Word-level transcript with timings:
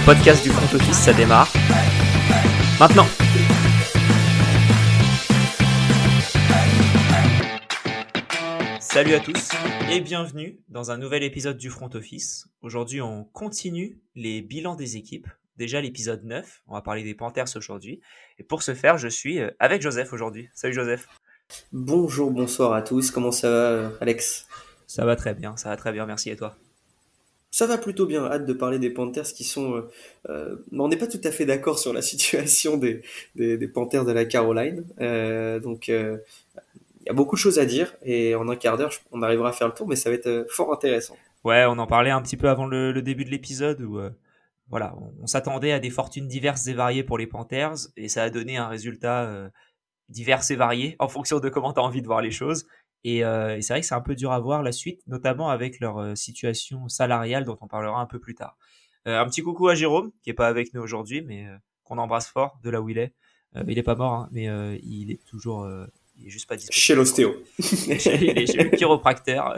le 0.00 0.04
podcast 0.06 0.42
du 0.42 0.50
front 0.50 0.76
office, 0.76 0.96
ça 0.96 1.12
démarre. 1.12 1.52
Maintenant 2.78 3.06
Salut 8.80 9.14
à 9.14 9.20
tous 9.20 9.50
et 9.90 10.00
bienvenue 10.00 10.58
dans 10.68 10.90
un 10.90 10.98
nouvel 10.98 11.22
épisode 11.22 11.56
du 11.56 11.70
front 11.70 11.90
office. 11.94 12.48
Aujourd'hui, 12.62 13.00
on 13.00 13.24
continue 13.24 13.98
les 14.14 14.42
bilans 14.42 14.74
des 14.74 14.96
équipes. 14.96 15.28
Déjà 15.56 15.80
l'épisode 15.80 16.24
9, 16.24 16.62
on 16.66 16.74
va 16.74 16.82
parler 16.82 17.02
des 17.02 17.14
Panthers 17.14 17.56
aujourd'hui. 17.56 18.00
Et 18.38 18.42
pour 18.42 18.62
ce 18.62 18.74
faire, 18.74 18.98
je 18.98 19.08
suis 19.08 19.38
euh, 19.38 19.50
avec 19.58 19.82
Joseph 19.82 20.12
aujourd'hui. 20.12 20.48
Salut 20.54 20.74
Joseph. 20.74 21.08
Bonjour, 21.72 22.30
bonsoir 22.30 22.72
à 22.72 22.82
tous. 22.82 23.10
Comment 23.10 23.32
ça 23.32 23.50
va, 23.50 23.92
Alex? 24.00 24.46
Ça 24.86 25.04
va 25.04 25.14
très 25.14 25.34
bien, 25.34 25.56
ça 25.56 25.68
va 25.68 25.76
très 25.76 25.92
bien, 25.92 26.06
merci. 26.06 26.30
Et 26.30 26.36
toi? 26.36 26.56
Ça 27.50 27.66
va 27.66 27.78
plutôt 27.78 28.06
bien. 28.06 28.24
Hâte 28.26 28.46
de 28.46 28.52
parler 28.52 28.78
des 28.78 28.90
Panthers 28.90 29.26
qui 29.26 29.44
sont. 29.44 29.74
Euh, 29.74 29.90
euh, 30.28 30.56
on 30.72 30.88
n'est 30.88 30.96
pas 30.96 31.06
tout 31.06 31.20
à 31.24 31.30
fait 31.30 31.46
d'accord 31.46 31.78
sur 31.78 31.92
la 31.92 32.02
situation 32.10 32.76
des, 32.76 33.02
des, 33.34 33.68
Panthers 33.68 34.04
de 34.04 34.12
la 34.12 34.24
Caroline. 34.24 34.84
Euh, 35.00 35.58
donc, 35.58 35.88
il 35.88 36.20
y 37.06 37.10
a 37.10 37.12
beaucoup 37.12 37.36
de 37.36 37.40
choses 37.40 37.58
à 37.58 37.66
dire 37.66 37.94
et 38.04 38.34
en 38.34 38.48
un 38.48 38.56
quart 38.56 38.76
d'heure, 38.76 38.92
on 39.10 39.22
arrivera 39.22 39.50
à 39.50 39.52
faire 39.52 39.68
le 39.68 39.74
tour, 39.74 39.88
mais 39.88 39.96
ça 39.96 40.10
va 40.10 40.16
être 40.16 40.46
fort 40.48 40.72
intéressant. 40.72 41.16
Ouais, 41.44 41.64
on 41.66 41.78
en 41.78 41.86
parlait 41.86 42.10
un 42.10 42.22
petit 42.22 42.36
peu 42.36 42.48
avant 42.48 42.66
le, 42.66 43.00
début 43.00 43.24
de 43.24 43.30
l'épisode 43.30 43.80
où 43.80 43.98
voilà, 44.68 44.94
on, 45.20 45.26
s'attendait 45.26 45.72
à 45.72 45.80
des 45.80 45.90
fortunes 45.90 46.28
diverses 46.28 46.66
et 46.68 46.74
variées 46.74 47.02
pour 47.02 47.18
les 47.18 47.26
Panthers 47.26 47.74
et 47.96 48.08
ça 48.08 48.22
a 48.22 48.30
donné 48.30 48.58
un 48.58 48.68
résultat 48.68 49.50
divers 50.10 50.42
et 50.50 50.56
varié 50.56 50.96
en 50.98 51.08
fonction 51.08 51.40
de 51.40 51.48
comment 51.48 51.72
tu 51.72 51.80
as 51.80 51.82
envie 51.82 52.02
de 52.02 52.06
voir 52.06 52.20
les 52.20 52.30
choses. 52.30 52.66
Euh, 53.06 53.56
et, 53.56 53.62
c'est 53.62 53.72
vrai 53.72 53.80
que 53.80 53.86
c'est 53.86 53.94
un 53.94 54.00
peu 54.00 54.14
dur 54.14 54.32
à 54.32 54.40
voir 54.40 54.62
la 54.62 54.72
suite, 54.72 55.02
notamment 55.06 55.48
avec 55.48 55.80
leur 55.80 55.98
euh, 55.98 56.14
situation 56.14 56.88
salariale 56.88 57.44
dont 57.44 57.58
on 57.60 57.66
parlera 57.66 58.00
un 58.00 58.06
peu 58.06 58.18
plus 58.18 58.34
tard. 58.34 58.56
Euh, 59.06 59.18
un 59.18 59.24
petit 59.26 59.42
coucou 59.42 59.68
à 59.68 59.74
Jérôme, 59.74 60.12
qui 60.22 60.30
est 60.30 60.34
pas 60.34 60.48
avec 60.48 60.74
nous 60.74 60.82
aujourd'hui, 60.82 61.22
mais 61.22 61.46
qu'on 61.84 61.98
embrasse 61.98 62.28
fort 62.28 62.58
de 62.62 62.70
là 62.70 62.80
où 62.82 62.88
il 62.88 62.98
est. 62.98 63.14
il 63.66 63.78
est 63.78 63.82
pas 63.82 63.94
mort, 63.94 64.12
hein, 64.12 64.28
mais 64.32 64.44
il 64.82 65.10
est 65.10 65.24
toujours, 65.26 65.66
il 66.16 66.26
est 66.26 66.30
juste 66.30 66.46
pas 66.46 66.56
disponible. 66.56 66.78
Chez 66.78 66.94
l'ostéo. 66.94 67.42
est 67.58 68.46
chez 68.46 68.64
le 68.64 68.76
chiropracteur. 68.76 69.54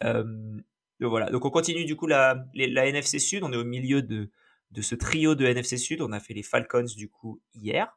donc 0.02 1.10
voilà. 1.10 1.30
Donc 1.30 1.44
on 1.44 1.50
continue 1.50 1.84
du 1.84 1.94
coup 1.94 2.08
la, 2.08 2.44
la 2.54 2.86
NFC 2.86 3.20
Sud. 3.20 3.44
On 3.44 3.52
est 3.52 3.56
au 3.56 3.64
milieu 3.64 4.02
de, 4.02 4.28
de 4.72 4.82
ce 4.82 4.96
trio 4.96 5.36
de 5.36 5.46
NFC 5.46 5.76
Sud. 5.76 6.02
On 6.02 6.10
a 6.10 6.18
fait 6.18 6.34
les 6.34 6.42
Falcons 6.42 6.84
du 6.96 7.08
coup 7.08 7.40
hier. 7.54 7.96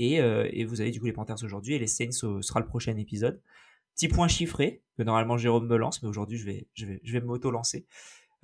Euh, 0.00 0.48
et, 0.50 0.64
vous 0.64 0.80
avez 0.80 0.90
du 0.90 1.00
coup 1.00 1.06
les 1.06 1.12
Panthers 1.12 1.42
aujourd'hui 1.44 1.74
et 1.74 1.78
les 1.78 1.86
Saints 1.86 2.12
sera 2.12 2.60
le 2.60 2.66
prochain 2.66 2.96
épisode. 2.96 3.40
Petit 3.94 4.08
point 4.08 4.28
chiffré 4.28 4.82
que 4.96 5.02
normalement 5.02 5.36
Jérôme 5.36 5.66
me 5.66 5.76
lance, 5.76 6.02
mais 6.02 6.08
aujourd'hui 6.08 6.38
je 6.38 6.46
vais, 6.46 6.68
je 6.74 6.86
vais, 6.86 7.00
je 7.04 7.12
vais 7.12 7.20
m'auto-lancer. 7.20 7.86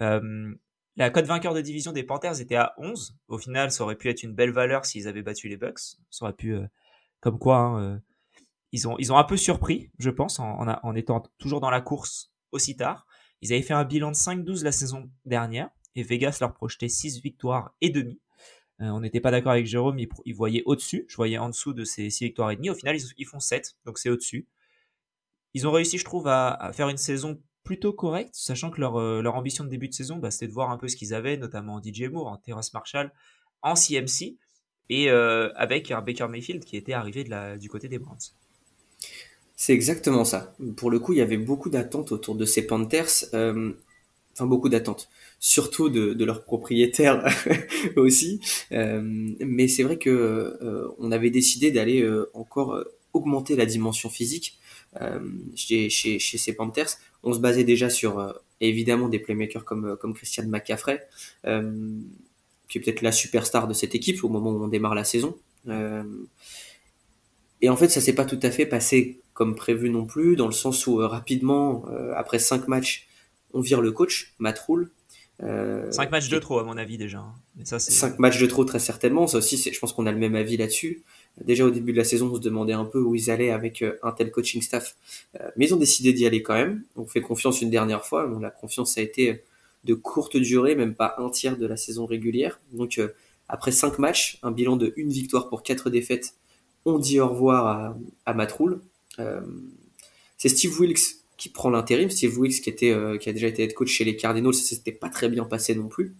Euh, 0.01 0.55
la 0.97 1.11
cote 1.11 1.27
vainqueur 1.27 1.55
de 1.55 1.61
division 1.61 1.93
des 1.93 2.03
Panthers 2.03 2.41
était 2.41 2.57
à 2.57 2.75
11. 2.79 3.19
Au 3.29 3.39
final, 3.39 3.71
ça 3.71 3.85
aurait 3.85 3.97
pu 3.97 4.09
être 4.09 4.23
une 4.23 4.35
belle 4.35 4.53
valeur 4.53 4.85
s'ils 4.87 5.09
avaient 5.09 5.23
battu 5.23 5.49
les 5.49 5.57
Bucks. 5.57 5.99
Ça 6.11 6.25
aurait 6.25 6.35
pu, 6.35 6.55
euh, 6.55 6.67
comme 7.21 7.39
quoi, 7.39 7.59
hein, 7.59 8.03
ils, 8.73 8.89
ont, 8.89 8.97
ils 8.99 9.13
ont 9.13 9.19
un 9.19 9.25
peu 9.25 9.37
surpris, 9.37 9.91
je 9.99 10.11
pense, 10.11 10.39
en, 10.39 10.67
en, 10.67 10.95
étant 10.95 11.23
toujours 11.39 11.61
dans 11.61 11.71
la 11.71 11.83
course 11.83 12.33
aussi 12.51 12.77
tard. 12.77 13.07
Ils 13.43 13.53
avaient 13.53 13.63
fait 13.63 13.75
un 13.75 13.85
bilan 13.85 14.11
de 14.11 14.17
5-12 14.17 14.65
la 14.65 14.73
saison 14.73 15.11
dernière 15.27 15.69
et 15.95 16.03
Vegas 16.03 16.39
leur 16.41 16.55
projetait 16.55 16.89
6 16.89 17.21
victoires 17.21 17.75
et 17.83 17.91
demi. 17.91 18.19
Euh, 18.83 18.89
on 18.89 19.01
n'était 19.01 19.21
pas 19.21 19.31
d'accord 19.31 19.53
avec 19.53 19.67
Jérôme, 19.67 19.99
il, 19.99 20.35
voyait 20.35 20.63
au-dessus, 20.67 21.07
je 21.09 21.17
voyais 21.17 21.39
en 21.39 21.49
dessous 21.49 21.73
de 21.73 21.85
ces 21.85 22.11
6 22.11 22.25
victoires 22.25 22.51
et 22.51 22.57
demi. 22.57 22.69
Au 22.69 22.75
final, 22.75 22.97
ils, 23.17 23.25
font 23.25 23.41
7, 23.41 23.77
donc 23.87 23.99
c'est 23.99 24.11
au-dessus. 24.11 24.47
Ils 25.55 25.67
ont 25.67 25.73
réussi, 25.73 25.97
je 25.97 26.05
trouve, 26.05 26.29
à, 26.29 26.71
faire 26.75 26.89
une 26.89 26.99
saison 26.99 27.41
plutôt 27.65 27.93
correcte, 27.93 28.35
sachant 28.35 28.71
que 28.71 28.81
leur, 28.81 28.97
euh, 28.97 29.25
ambition 29.25 29.65
de 29.65 29.71
début 29.71 29.89
de 29.89 29.95
saison, 29.95 30.17
bah, 30.17 30.31
c'était 30.31 30.47
de 30.47 30.53
voir 30.53 30.71
un 30.71 30.77
peu 30.77 30.89
ce 30.89 30.97
qu'ils 30.97 31.15
avaient, 31.15 31.37
notamment 31.37 31.75
en 31.75 31.83
DJ 31.83 32.03
Moore, 32.03 32.29
en 32.29 32.37
Terrace 32.37 32.73
Marshall, 32.75 33.13
en 33.63 33.75
CMC, 33.75 34.37
et 34.89 35.11
euh, 35.11 35.51
avec 35.55 35.91
un 35.91 36.03
Baker 36.03 36.29
Mayfield 36.29 36.65
qui 36.65 36.77
était 36.77 36.93
arrivé 36.93 37.25
du 37.59 37.69
côté 37.69 37.89
des 37.89 37.99
Browns. 37.99 38.19
C'est 39.57 39.73
exactement 39.73 40.25
ça. 40.25 40.55
Pour 40.77 40.91
le 40.91 41.01
coup, 41.01 41.15
il 41.15 41.19
y 41.19 41.23
avait 41.23 41.39
beaucoup 41.39 41.71
d'attentes 41.71 42.13
autour 42.13 42.35
de 42.35 42.45
ces 42.45 42.67
Panthers 42.67 43.25
enfin 44.37 44.47
beaucoup 44.47 44.69
d'attentes, 44.69 45.09
surtout 45.41 45.89
de, 45.89 46.13
de 46.13 46.25
leurs 46.25 46.45
propriétaires 46.45 47.25
aussi. 47.97 48.41
Euh, 48.73 49.01
mais 49.41 49.67
c'est 49.67 49.83
vrai 49.83 49.97
que 49.97 50.11
euh, 50.11 50.89
on 50.99 51.11
avait 51.11 51.31
décidé 51.31 51.71
d'aller 51.71 52.03
euh, 52.03 52.31
encore 52.35 52.85
augmenter 53.15 53.57
la 53.57 53.65
dimension 53.65 54.11
physique 54.11 54.59
chez, 55.55 55.91
chez, 55.91 56.19
chez, 56.19 56.39
ces 56.39 56.55
Panthers. 56.55 56.89
On 57.23 57.33
se 57.33 57.39
basait 57.39 57.65
déjà 57.65 57.91
sur 57.91 58.41
évidemment 58.61 59.09
des 59.09 59.19
playmakers 59.19 59.65
comme, 59.65 59.97
comme 59.99 60.15
Christian 60.15 60.47
McCaffrey, 60.47 61.07
qui 61.45 62.79
est 62.79 62.81
peut-être 62.81 63.03
la 63.03 63.13
superstar 63.13 63.69
de 63.69 63.75
cette 63.75 63.95
équipe 63.95 64.25
au 64.25 64.29
moment 64.29 64.53
où 64.53 64.63
on 64.63 64.69
démarre 64.69 64.95
la 64.95 65.05
saison. 65.05 65.37
et 67.61 67.69
en 67.69 67.77
fait, 67.77 67.89
ça 67.89 68.01
s'est 68.01 68.15
pas 68.15 68.25
tout 68.25 68.41
à 68.43 68.51
fait 68.51 68.65
passé 68.65 69.21
comme 69.35 69.55
prévu 69.55 69.91
non 69.91 70.07
plus, 70.07 70.37
dans 70.37 70.47
le 70.47 70.53
sens 70.53 70.87
où 70.87 70.97
rapidement, 70.97 71.85
après 72.15 72.39
cinq 72.39 72.69
matchs, 72.69 73.06
on 73.53 73.61
vire 73.61 73.81
le 73.81 73.93
coach, 73.93 74.35
Matt. 74.39 74.65
Euh, 75.43 75.91
5 75.91 76.11
matchs 76.11 76.29
de 76.29 76.39
trop, 76.39 76.59
à 76.59 76.65
mon 76.65 76.77
avis, 76.77 76.97
déjà. 76.97 77.19
Hein. 77.19 77.35
Mais 77.57 77.65
ça, 77.65 77.79
5 77.79 78.19
matchs 78.19 78.41
de 78.41 78.47
trop, 78.47 78.65
très 78.65 78.79
certainement. 78.79 79.27
Ça 79.27 79.39
aussi, 79.39 79.57
je 79.57 79.79
pense 79.79 79.93
qu'on 79.93 80.07
a 80.07 80.13
le 80.13 80.19
même 80.19 80.35
avis 80.35 80.57
là-dessus. 80.57 81.03
Déjà, 81.45 81.67
au 81.67 81.71
début 81.71 81.93
de 81.93 81.99
la 81.99 82.05
saison, 82.05 82.31
on 82.33 82.37
se 82.37 82.41
demandait 82.41 82.73
un 82.73 82.87
peu 82.87 82.99
où 82.99 83.15
ils 83.15 83.31
allaient 83.31 83.51
avec 83.51 83.83
euh, 83.83 83.99
un 84.03 84.13
tel 84.13 84.31
coaching 84.31 84.63
staff. 84.63 84.97
Euh, 85.39 85.49
mais 85.57 85.67
ils 85.67 85.75
ont 85.75 85.79
décidé 85.79 86.13
d'y 86.13 86.27
aller 86.27 86.43
quand 86.43 86.55
même. 86.55 86.83
On 86.97 87.07
fait 87.07 87.21
confiance 87.21 87.61
une 87.61 87.71
dernière 87.71 88.05
fois. 88.05 88.27
la 88.41 88.51
confiance 88.51 88.97
a 88.97 89.03
été 89.03 89.43
de 89.85 89.95
courte 89.95 90.37
durée, 90.37 90.75
même 90.75 90.95
pas 90.95 91.15
un 91.19 91.29
tiers 91.29 91.57
de 91.59 91.67
la 91.67 91.77
saison 91.77 92.07
régulière. 92.07 92.59
Donc, 92.73 92.99
euh, 92.99 93.09
après 93.49 93.73
5 93.73 93.99
matchs, 93.99 94.39
un 94.43 94.51
bilan 94.51 94.77
de 94.77 94.95
une 94.97 95.11
victoire 95.11 95.49
pour 95.49 95.63
4 95.63 95.91
défaites, 95.91 96.35
on 96.87 96.99
dit 96.99 97.21
au 97.21 97.29
revoir 97.29 97.67
à, 97.67 97.99
à 98.25 98.35
Matt 98.35 98.53
Rule. 98.53 98.81
c'est 100.37 100.49
Steve 100.49 100.79
Wilkes 100.81 101.26
qui 101.37 101.49
prend 101.49 101.71
l'intérim. 101.71 102.11
Steve 102.11 102.39
Wicks, 102.39 102.63
qui, 102.63 102.71
était, 102.71 102.93
euh, 102.93 103.19
qui 103.19 103.29
a 103.29 103.33
déjà 103.33 103.47
été 103.47 103.63
head 103.63 103.75
coach 103.75 103.89
chez 103.89 104.05
les 104.05 104.17
Cardinals, 104.17 104.55
ça 104.55 104.63
s'était 104.75 104.93
pas 104.93 105.09
très 105.09 105.29
bien 105.29 105.45
passé 105.45 105.75
non 105.75 105.89
plus. 105.89 106.15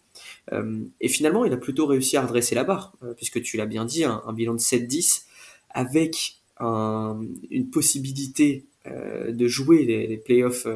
Euh, 0.53 0.85
et 1.01 1.09
finalement, 1.09 1.45
il 1.45 1.53
a 1.53 1.57
plutôt 1.57 1.87
réussi 1.87 2.17
à 2.17 2.23
redresser 2.23 2.55
la 2.55 2.65
barre, 2.65 2.93
euh, 3.03 3.15
puisque 3.15 3.43
tu 3.43 3.57
l'as 3.57 3.67
bien 3.67 3.85
dit, 3.85 4.05
un, 4.05 4.33
bilan 4.33 4.55
de 4.55 4.61
7-10 4.61 5.25
avec 5.71 6.39
une 6.59 7.69
possibilité 7.71 8.65
de 8.87 9.47
jouer 9.47 9.85
les, 9.85 10.07
les 10.07 10.17
playoffs 10.17 10.67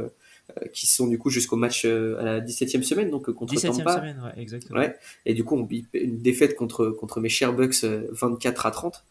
qui 0.75 0.87
sont 0.87 1.07
du 1.07 1.17
coup 1.17 1.31
jusqu'au 1.31 1.57
match 1.57 1.87
à 1.87 2.22
la 2.22 2.41
17e 2.41 2.83
semaine, 2.83 3.09
donc 3.09 3.31
contre 3.31 3.55
17e 3.55 3.78
Tampa. 3.78 3.97
semaine, 3.97 4.21
ouais, 4.22 4.43
exactement. 4.43 4.78
Ouais. 4.78 4.95
Et 5.25 5.33
du 5.33 5.43
coup, 5.43 5.57
on, 5.57 5.67
une 5.95 6.21
défaite 6.21 6.55
contre, 6.55 6.91
contre 6.91 7.21
mes 7.21 7.31
chers 7.31 7.55
Bucks 7.55 7.84
24 7.84 8.67
à 8.67 8.71
30. 8.72 9.05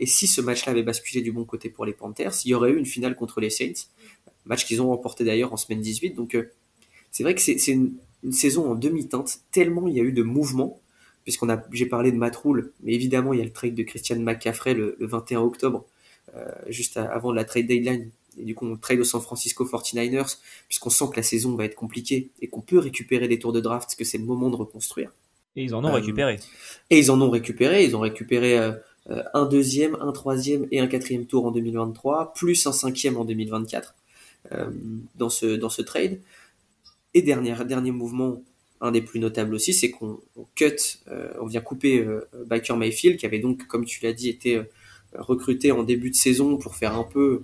et 0.00 0.06
si 0.06 0.26
ce 0.26 0.40
match-là 0.40 0.72
avait 0.72 0.82
basculé 0.82 1.20
du 1.20 1.30
bon 1.30 1.44
côté 1.44 1.68
pour 1.68 1.84
les 1.84 1.92
Panthers, 1.92 2.32
il 2.46 2.52
y 2.52 2.54
aurait 2.54 2.70
eu 2.70 2.78
une 2.78 2.86
finale 2.86 3.14
contre 3.14 3.40
les 3.40 3.50
Saints 3.50 3.90
match 4.46 4.64
qu'ils 4.64 4.80
ont 4.82 4.88
remporté 4.88 5.24
d'ailleurs 5.24 5.52
en 5.52 5.56
semaine 5.56 5.80
18. 5.80 6.14
Donc 6.14 6.34
euh, 6.34 6.50
c'est 7.10 7.22
vrai 7.22 7.34
que 7.34 7.40
c'est 7.40 7.66
une, 7.68 7.94
saison 8.30 8.72
en 8.72 8.74
demi-teinte, 8.74 9.38
tellement 9.52 9.86
il 9.86 9.94
y 9.94 10.00
a 10.00 10.02
eu 10.02 10.12
de 10.12 10.22
mouvements, 10.22 10.80
puisqu'on 11.22 11.48
a, 11.48 11.62
j'ai 11.70 11.86
parlé 11.86 12.10
de 12.10 12.16
Matt 12.16 12.36
mais 12.82 12.92
évidemment 12.92 13.32
il 13.32 13.38
y 13.38 13.42
a 13.42 13.44
le 13.44 13.52
trade 13.52 13.74
de 13.74 13.84
Christian 13.84 14.18
McCaffrey 14.18 14.74
le, 14.74 14.96
21 14.98 15.42
octobre, 15.42 15.84
euh, 16.34 16.44
juste 16.68 16.96
avant 16.96 17.32
la 17.32 17.44
trade 17.44 17.66
deadline. 17.66 18.10
Et 18.38 18.44
du 18.44 18.54
coup, 18.54 18.66
on 18.66 18.76
trade 18.76 18.98
au 18.98 19.04
San 19.04 19.20
Francisco 19.20 19.64
49ers, 19.64 20.38
puisqu'on 20.68 20.90
sent 20.90 21.06
que 21.10 21.16
la 21.16 21.22
saison 21.22 21.54
va 21.54 21.64
être 21.64 21.74
compliquée 21.74 22.30
et 22.42 22.48
qu'on 22.48 22.60
peut 22.60 22.78
récupérer 22.78 23.28
des 23.28 23.38
tours 23.38 23.52
de 23.52 23.60
draft, 23.60 23.86
parce 23.86 23.94
que 23.94 24.04
c'est 24.04 24.18
le 24.18 24.24
moment 24.24 24.50
de 24.50 24.56
reconstruire. 24.56 25.10
Et 25.54 25.62
ils 25.62 25.74
en 25.74 25.82
ont 25.84 25.92
récupéré. 25.92 26.38
Et 26.90 26.98
ils 26.98 27.10
en 27.10 27.20
ont 27.22 27.30
récupéré. 27.30 27.84
Ils 27.84 27.96
ont 27.96 28.00
récupéré 28.00 28.58
euh, 28.58 28.72
un 29.34 29.46
deuxième, 29.46 29.96
un 30.00 30.12
troisième 30.12 30.66
et 30.70 30.80
un 30.80 30.86
quatrième 30.86 31.26
tour 31.26 31.46
en 31.46 31.50
2023, 31.50 32.34
plus 32.34 32.66
un 32.66 32.72
cinquième 32.72 33.16
en 33.16 33.24
2024. 33.24 33.94
Euh, 34.52 34.70
dans, 35.14 35.30
ce, 35.30 35.46
dans 35.46 35.70
ce 35.70 35.82
trade. 35.82 36.20
Et 37.14 37.22
dernier, 37.22 37.54
dernier 37.64 37.90
mouvement, 37.90 38.42
un 38.80 38.90
des 38.90 39.00
plus 39.00 39.18
notables 39.18 39.54
aussi, 39.54 39.72
c'est 39.72 39.90
qu'on 39.90 40.20
cut, 40.54 40.76
euh, 41.08 41.32
on 41.40 41.46
vient 41.46 41.62
couper 41.62 42.00
euh, 42.00 42.28
Baker 42.46 42.74
Mayfield, 42.74 43.16
qui 43.18 43.26
avait 43.26 43.38
donc, 43.38 43.66
comme 43.66 43.84
tu 43.84 44.04
l'as 44.04 44.12
dit, 44.12 44.28
été 44.28 44.60
recruté 45.14 45.72
en 45.72 45.82
début 45.82 46.10
de 46.10 46.14
saison 46.14 46.58
pour 46.58 46.76
faire 46.76 46.94
un 46.94 47.04
peu, 47.04 47.42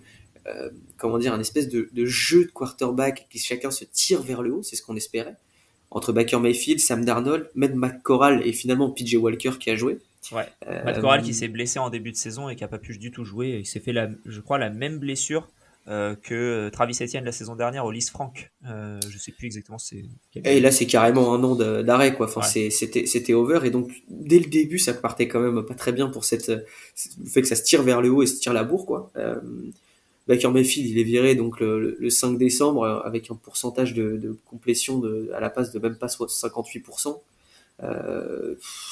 comment 0.98 1.18
dire, 1.18 1.32
un 1.32 1.40
espèce 1.40 1.68
de, 1.68 1.88
jeu 2.04 2.44
de 2.44 2.50
quarterback 2.50 3.26
qui 3.30 3.38
chacun 3.38 3.70
se 3.70 3.84
tire 3.84 4.20
vers 4.22 4.42
le 4.42 4.52
haut, 4.52 4.62
c'est 4.62 4.76
ce 4.76 4.82
qu'on 4.82 4.96
espérait. 4.96 5.36
Entre 5.90 6.12
Baker 6.12 6.38
Mayfield, 6.38 6.80
Sam 6.80 7.04
Darnold, 7.04 7.50
Matt 7.54 7.74
McCorral 7.74 8.46
et 8.46 8.52
finalement 8.52 8.90
PJ 8.90 9.14
Walker 9.14 9.52
qui 9.58 9.70
a 9.70 9.76
joué. 9.76 9.98
Ouais. 10.32 10.46
Matt 10.66 11.00
Corral 11.00 11.22
qui 11.22 11.32
s'est 11.32 11.48
blessé 11.48 11.78
en 11.78 11.88
début 11.88 12.12
de 12.12 12.16
saison 12.16 12.48
et 12.48 12.56
qui 12.56 12.64
a 12.64 12.68
pas 12.68 12.78
pu 12.78 12.98
du 12.98 13.10
tout 13.10 13.24
jouer. 13.24 13.58
Il 13.60 13.66
s'est 13.66 13.80
fait, 13.80 13.92
la, 13.92 14.10
je 14.26 14.40
crois, 14.40 14.58
la 14.58 14.70
même 14.70 14.98
blessure 14.98 15.48
euh, 15.88 16.14
que 16.14 16.68
Travis 16.68 16.96
Etienne 17.00 17.24
la 17.24 17.32
saison 17.32 17.56
dernière 17.56 17.84
au 17.84 17.90
Lys 17.90 18.08
Frank. 18.08 18.52
Euh, 18.68 19.00
je 19.08 19.18
sais 19.18 19.32
plus 19.32 19.46
exactement 19.46 19.78
c'est. 19.78 20.04
Et 20.36 20.60
là 20.60 20.70
c'est 20.70 20.86
carrément 20.86 21.34
un 21.34 21.42
an 21.42 21.56
d'arrêt 21.82 22.14
quoi. 22.14 22.26
Enfin 22.26 22.42
c'était 22.42 23.04
c'était 23.06 23.34
over 23.34 23.60
et 23.64 23.70
donc 23.70 23.90
dès 24.08 24.38
le 24.38 24.46
début 24.46 24.78
ça 24.78 24.94
partait 24.94 25.26
quand 25.26 25.40
même 25.40 25.64
pas 25.66 25.74
très 25.74 25.90
bien 25.90 26.08
pour 26.08 26.24
cette 26.24 26.46
le 26.48 26.64
fait 27.26 27.42
que 27.42 27.48
ça 27.48 27.56
se 27.56 27.64
tire 27.64 27.82
vers 27.82 28.00
le 28.00 28.10
haut 28.10 28.22
et 28.22 28.28
se 28.28 28.38
tire 28.38 28.52
la 28.52 28.62
bourre 28.62 28.86
quoi. 28.86 29.10
Euh, 29.16 29.40
Baker 30.28 30.50
Mayfield 30.50 30.88
il 30.88 30.98
est 31.00 31.04
viré 31.04 31.34
donc 31.34 31.58
le, 31.58 31.96
le 31.98 32.10
5 32.10 32.38
décembre 32.38 33.02
avec 33.04 33.28
un 33.32 33.34
pourcentage 33.34 33.92
de, 33.92 34.16
de 34.18 34.38
complétion 34.46 35.00
de, 35.00 35.32
à 35.34 35.40
la 35.40 35.50
passe 35.50 35.72
de 35.72 35.80
même 35.80 35.96
pas 35.96 36.06
58%. 36.06 37.18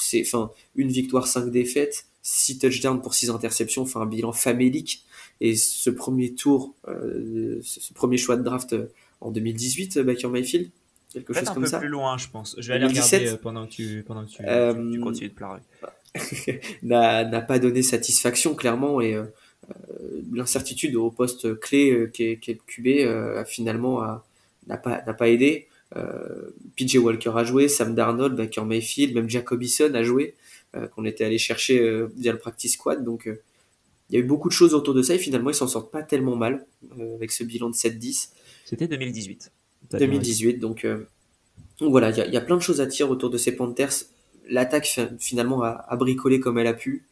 c'est, 0.01 0.23
enfin, 0.27 0.51
une 0.75 0.89
victoire, 0.89 1.29
cinq 1.29 1.53
défaites, 1.53 2.07
six 2.23 2.59
touchdowns 2.59 3.01
pour 3.01 3.15
six 3.15 3.31
interceptions, 3.31 3.83
enfin 3.83 4.01
un 4.01 4.07
bilan 4.07 4.33
famélique. 4.33 5.05
Et 5.41 5.57
ce 5.57 5.91
premier 5.91 6.35
tour, 6.35 6.75
ce 6.87 7.93
premier 7.95 8.19
choix 8.19 8.37
de 8.37 8.43
draft 8.43 8.77
en 9.21 9.31
2018, 9.31 10.01
Baker 10.01 10.29
Mayfield, 10.29 10.71
quelque 11.13 11.33
chose 11.33 11.49
comme 11.51 11.67
ça. 11.67 11.77
Un 11.77 11.81
peu 11.81 11.87
plus 11.87 11.93
loin, 11.93 12.19
je 12.19 12.29
pense. 12.29 12.57
Je 12.59 12.69
vais 12.69 12.75
aller 12.75 12.87
regarder 12.87 13.37
pendant 13.43 13.67
que 13.67 13.73
tu, 13.73 14.05
pendant 14.07 14.25
que 14.25 14.31
tu, 14.31 14.93
tu 14.93 15.01
continues 15.01 15.29
de 15.31 15.35
pleurer. 15.35 15.61
n'a 16.83 17.41
pas 17.41 17.59
donné 17.59 17.83
satisfaction 17.83 18.55
clairement 18.55 19.01
et 19.01 19.17
euh, 19.71 20.23
l'incertitude 20.33 20.97
au 20.97 21.11
poste 21.11 21.59
clé 21.61 21.93
euh, 21.93 22.07
qui 22.07 22.25
est, 22.25 22.47
le 22.49 22.55
QB 22.67 22.87
euh, 22.87 23.45
finalement 23.45 24.03
n'a 24.67 24.77
pas, 24.77 25.03
n'a 25.07 25.15
pas 25.15 25.29
aidé. 25.29 25.67
PJ 26.77 26.97
Walker 26.97 27.33
a 27.35 27.43
joué, 27.43 27.67
Sam 27.67 27.97
Darnold, 27.97 28.37
Baker 28.37 28.63
Mayfield, 28.63 29.15
même 29.15 29.29
Jacobison 29.29 29.93
a 29.95 30.05
joué, 30.05 30.35
qu'on 30.95 31.05
était 31.05 31.25
allé 31.25 31.37
chercher 31.37 32.07
via 32.17 32.31
le 32.31 32.39
practice 32.39 32.75
squad. 32.75 33.03
Donc 33.03 33.29
il 34.11 34.15
y 34.15 34.17
a 34.17 34.21
eu 34.21 34.27
beaucoup 34.27 34.49
de 34.49 34.53
choses 34.53 34.75
autour 34.75 34.93
de 34.93 35.03
ça 35.03 35.15
et 35.15 35.19
finalement 35.19 35.51
ils 35.51 35.55
s'en 35.55 35.69
sortent 35.69 35.93
pas 35.93 36.03
tellement 36.03 36.37
mal 36.37 36.67
avec 37.15 37.31
ce 37.31 37.45
bilan 37.45 37.71
de 37.71 37.75
7-10. 37.75 38.31
C'était 38.65 38.89
2018. 38.89 39.53
2018, 39.93 40.59
donc, 40.59 40.87
voilà, 41.81 42.11
il 42.11 42.33
y, 42.33 42.37
a 42.37 42.41
plein 42.41 42.57
de 42.57 42.63
choses 42.63 42.81
à 42.81 42.87
dire 42.87 43.11
autour 43.11 43.31
de 43.31 43.39
ces 43.39 43.57
Panthers. 43.57 43.93
L'attaque 44.49 45.01
finalement 45.19 45.63
a, 45.63 45.97
bricolé 45.97 46.39
comme 46.39 46.59
elle 46.59 46.67
a 46.67 46.75
pu 46.75 47.07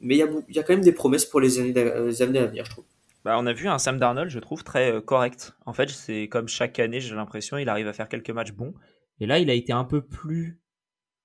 mais 0.00 0.16
il 0.16 0.18
y, 0.50 0.58
a, 0.58 0.62
quand 0.62 0.74
même 0.74 0.84
des 0.84 0.92
promesses 0.92 1.24
pour 1.24 1.40
les 1.40 1.58
années, 1.58 1.76
à 1.78 2.00
venir, 2.46 2.64
je 2.64 2.70
trouve. 2.70 2.84
Bah, 3.24 3.36
on 3.38 3.46
a 3.46 3.52
vu 3.52 3.66
un 3.66 3.78
Sam 3.78 3.98
Darnold, 3.98 4.30
je 4.30 4.38
trouve, 4.38 4.62
très 4.62 4.92
euh, 4.92 5.00
correct. 5.00 5.54
En 5.64 5.72
fait, 5.72 5.88
c'est 5.88 6.28
comme 6.28 6.48
chaque 6.48 6.78
année, 6.78 7.00
j'ai 7.00 7.14
l'impression, 7.14 7.56
il 7.58 7.68
arrive 7.68 7.88
à 7.88 7.92
faire 7.92 8.08
quelques 8.08 8.30
matchs 8.30 8.52
bons. 8.52 8.74
Et 9.18 9.26
là, 9.26 9.38
il 9.38 9.50
a 9.50 9.54
été 9.54 9.72
un 9.72 9.84
peu 9.84 10.02
plus, 10.02 10.60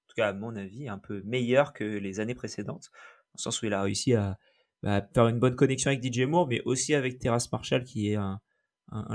en 0.06 0.08
tout 0.08 0.16
cas 0.16 0.30
à 0.30 0.34
mon 0.34 0.56
avis, 0.56 0.90
un 0.90 0.98
peu 0.98 1.22
meilleur 1.26 1.74
que 1.74 1.84
les 1.84 2.20
années 2.20 2.34
précédentes. 2.34 2.92
Dans 3.34 3.38
le 3.38 3.42
sens 3.44 3.62
où 3.62 3.66
il 3.66 3.74
a 3.74 3.82
réussi 3.82 4.14
à, 4.14 4.38
bah, 4.84 5.02
faire 5.14 5.28
une 5.28 5.40
bonne 5.40 5.56
connexion 5.56 5.90
avec 5.90 6.04
DJ 6.04 6.22
Moore, 6.22 6.48
mais 6.48 6.62
aussi 6.66 6.94
avec 6.94 7.20
Terrace 7.20 7.52
Marshall, 7.52 7.84
qui 7.84 8.12
est 8.12 8.16
un, 8.16 8.40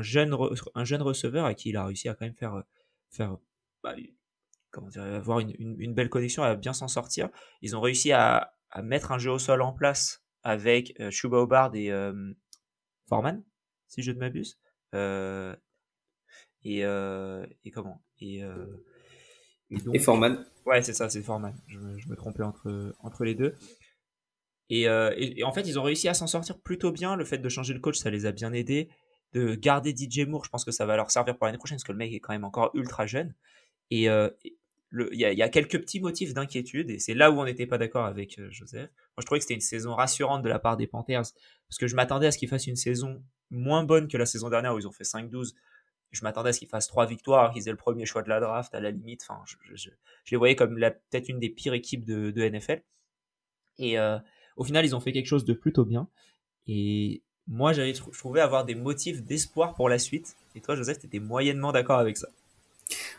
jeune, 0.00 0.34
un 0.74 0.84
jeune 0.84 1.02
receveur 1.02 1.48
et 1.48 1.54
qui 1.54 1.70
il 1.70 1.76
a 1.76 1.84
réussi 1.84 2.08
à 2.08 2.14
quand 2.14 2.24
même 2.24 2.34
faire, 2.34 2.62
faire 3.10 3.36
bah, 3.82 3.94
comment 4.70 4.88
dire, 4.88 5.02
avoir 5.02 5.40
une, 5.40 5.54
une, 5.58 5.94
belle 5.94 6.08
connexion, 6.08 6.42
à 6.42 6.54
bien 6.54 6.72
s'en 6.72 6.88
sortir. 6.88 7.28
Ils 7.62 7.76
ont 7.76 7.80
réussi 7.80 8.12
à, 8.12 8.54
à 8.70 8.82
mettre 8.82 9.12
un 9.12 9.18
jeu 9.18 9.30
au 9.30 9.38
sol 9.38 9.62
en 9.62 9.72
place 9.72 10.22
avec 10.42 10.98
euh, 11.00 11.10
Chuba 11.10 11.38
Hobart 11.38 11.74
et 11.74 11.90
euh, 11.90 12.32
Foreman, 13.08 13.42
si 13.88 14.02
je 14.02 14.12
ne 14.12 14.18
m'abuse. 14.18 14.58
Euh, 14.94 15.54
et, 16.62 16.80
et 16.80 17.70
comment? 17.70 18.02
Et, 18.20 18.42
et, 19.70 19.98
Foreman. 19.98 20.44
Ouais, 20.64 20.82
c'est 20.82 20.92
ça, 20.92 21.08
c'est 21.08 21.22
Foreman. 21.22 21.54
Je, 21.68 21.78
je, 21.96 22.08
me 22.08 22.16
trompais 22.16 22.42
entre, 22.42 22.94
entre 23.00 23.24
les 23.24 23.34
deux. 23.34 23.54
Et, 24.68 24.82
et, 24.82 25.44
en 25.44 25.52
fait, 25.52 25.62
ils 25.62 25.78
ont 25.78 25.82
réussi 25.82 26.08
à 26.08 26.14
s'en 26.14 26.26
sortir 26.26 26.58
plutôt 26.58 26.90
bien. 26.92 27.16
Le 27.16 27.24
fait 27.24 27.38
de 27.38 27.48
changer 27.48 27.72
le 27.72 27.80
coach, 27.80 27.96
ça 27.96 28.10
les 28.10 28.26
a 28.26 28.32
bien 28.32 28.52
aidés. 28.52 28.88
De 29.32 29.54
garder 29.54 29.94
DJ 29.94 30.26
Moore, 30.26 30.44
je 30.44 30.50
pense 30.50 30.64
que 30.64 30.70
ça 30.70 30.86
va 30.86 30.96
leur 30.96 31.10
servir 31.10 31.36
pour 31.36 31.46
l'année 31.46 31.58
prochaine, 31.58 31.76
parce 31.76 31.84
que 31.84 31.92
le 31.92 31.98
mec 31.98 32.12
est 32.12 32.20
quand 32.20 32.32
même 32.32 32.44
encore 32.44 32.70
ultra 32.74 33.06
jeune. 33.06 33.34
Et, 33.90 34.08
il 34.92 35.18
y, 35.18 35.42
a 35.42 35.48
quelques 35.48 35.80
petits 35.80 36.00
motifs 36.00 36.32
d'inquiétude 36.32 36.90
et 36.90 36.98
c'est 36.98 37.14
là 37.14 37.30
où 37.30 37.40
on 37.40 37.44
n'était 37.44 37.66
pas 37.66 37.78
d'accord 37.78 38.06
avec 38.06 38.38
euh, 38.38 38.48
Joseph. 38.50 38.88
Moi, 38.88 39.20
je 39.20 39.26
trouvais 39.26 39.38
que 39.38 39.44
c'était 39.44 39.54
une 39.54 39.60
saison 39.60 39.94
rassurante 39.94 40.42
de 40.42 40.48
la 40.48 40.58
part 40.58 40.76
des 40.76 40.86
Panthers 40.86 41.22
parce 41.68 41.78
que 41.78 41.86
je 41.86 41.96
m'attendais 41.96 42.28
à 42.28 42.30
ce 42.30 42.38
qu'ils 42.38 42.48
fassent 42.48 42.66
une 42.66 42.76
saison 42.76 43.22
moins 43.50 43.84
bonne 43.84 44.08
que 44.08 44.16
la 44.16 44.26
saison 44.26 44.48
dernière 44.48 44.74
où 44.74 44.78
ils 44.78 44.86
ont 44.86 44.92
fait 44.92 45.04
5-12. 45.04 45.54
Je 46.12 46.22
m'attendais 46.22 46.50
à 46.50 46.52
ce 46.52 46.60
qu'ils 46.60 46.68
fassent 46.68 46.86
trois 46.86 47.04
victoires, 47.04 47.52
qu'ils 47.52 47.68
aient 47.68 47.72
le 47.72 47.76
premier 47.76 48.06
choix 48.06 48.22
de 48.22 48.28
la 48.28 48.40
draft 48.40 48.74
à 48.74 48.80
la 48.80 48.90
limite. 48.90 49.26
Enfin, 49.28 49.42
je, 49.44 49.90
les 50.30 50.36
voyais 50.36 50.54
comme 50.54 50.76
peut-être 50.76 51.28
une 51.28 51.40
des 51.40 51.50
pires 51.50 51.74
équipes 51.74 52.04
de, 52.04 52.48
NFL. 52.48 52.82
Et 53.78 53.98
euh, 53.98 54.18
au 54.56 54.64
final, 54.64 54.84
ils 54.84 54.94
ont 54.94 55.00
fait 55.00 55.12
quelque 55.12 55.26
chose 55.26 55.44
de 55.44 55.52
plutôt 55.52 55.84
bien. 55.84 56.08
Et 56.68 57.20
moi, 57.48 57.72
j'avais 57.72 57.92
trouvé 57.92 58.40
avoir 58.40 58.64
des 58.64 58.74
motifs 58.74 59.22
d'espoir 59.22 59.74
pour 59.74 59.88
la 59.88 59.98
suite. 59.98 60.36
Et 60.54 60.60
toi, 60.60 60.74
Joseph, 60.74 60.98
tu 60.98 61.06
étais 61.06 61.20
moyennement 61.20 61.72
d'accord 61.72 61.98
avec 61.98 62.16
ça. 62.16 62.28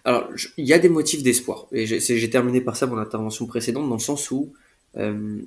Alors, 0.03 0.29
il 0.57 0.65
y 0.65 0.73
a 0.73 0.79
des 0.79 0.89
motifs 0.89 1.23
d'espoir. 1.23 1.67
Et 1.71 1.85
j'ai 1.85 2.29
terminé 2.29 2.61
par 2.61 2.75
ça 2.75 2.87
mon 2.87 2.97
intervention 2.97 3.45
précédente, 3.45 3.87
dans 3.87 3.95
le 3.95 4.01
sens 4.01 4.31
où 4.31 4.53
euh, 4.97 5.41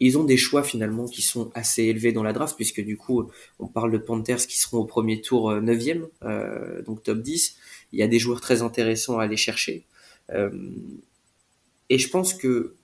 ils 0.00 0.18
ont 0.18 0.24
des 0.24 0.36
choix 0.36 0.62
finalement 0.62 1.06
qui 1.06 1.22
sont 1.22 1.50
assez 1.54 1.84
élevés 1.84 2.12
dans 2.12 2.22
la 2.22 2.32
draft, 2.32 2.56
puisque 2.56 2.82
du 2.82 2.96
coup, 2.96 3.28
on 3.58 3.66
parle 3.66 3.92
de 3.92 3.98
Panthers 3.98 4.46
qui 4.46 4.58
seront 4.58 4.78
au 4.78 4.84
premier 4.84 5.20
tour 5.20 5.52
9e, 5.52 6.02
euh, 6.02 6.08
euh, 6.24 6.82
donc 6.82 7.02
top 7.02 7.18
10. 7.18 7.56
Il 7.92 7.98
y 8.00 8.02
a 8.02 8.08
des 8.08 8.18
joueurs 8.18 8.40
très 8.40 8.62
intéressants 8.62 9.18
à 9.18 9.24
aller 9.24 9.36
chercher. 9.36 9.84
et 11.88 11.98
je 11.98 12.08
pense 12.08 12.34
que 12.34 12.74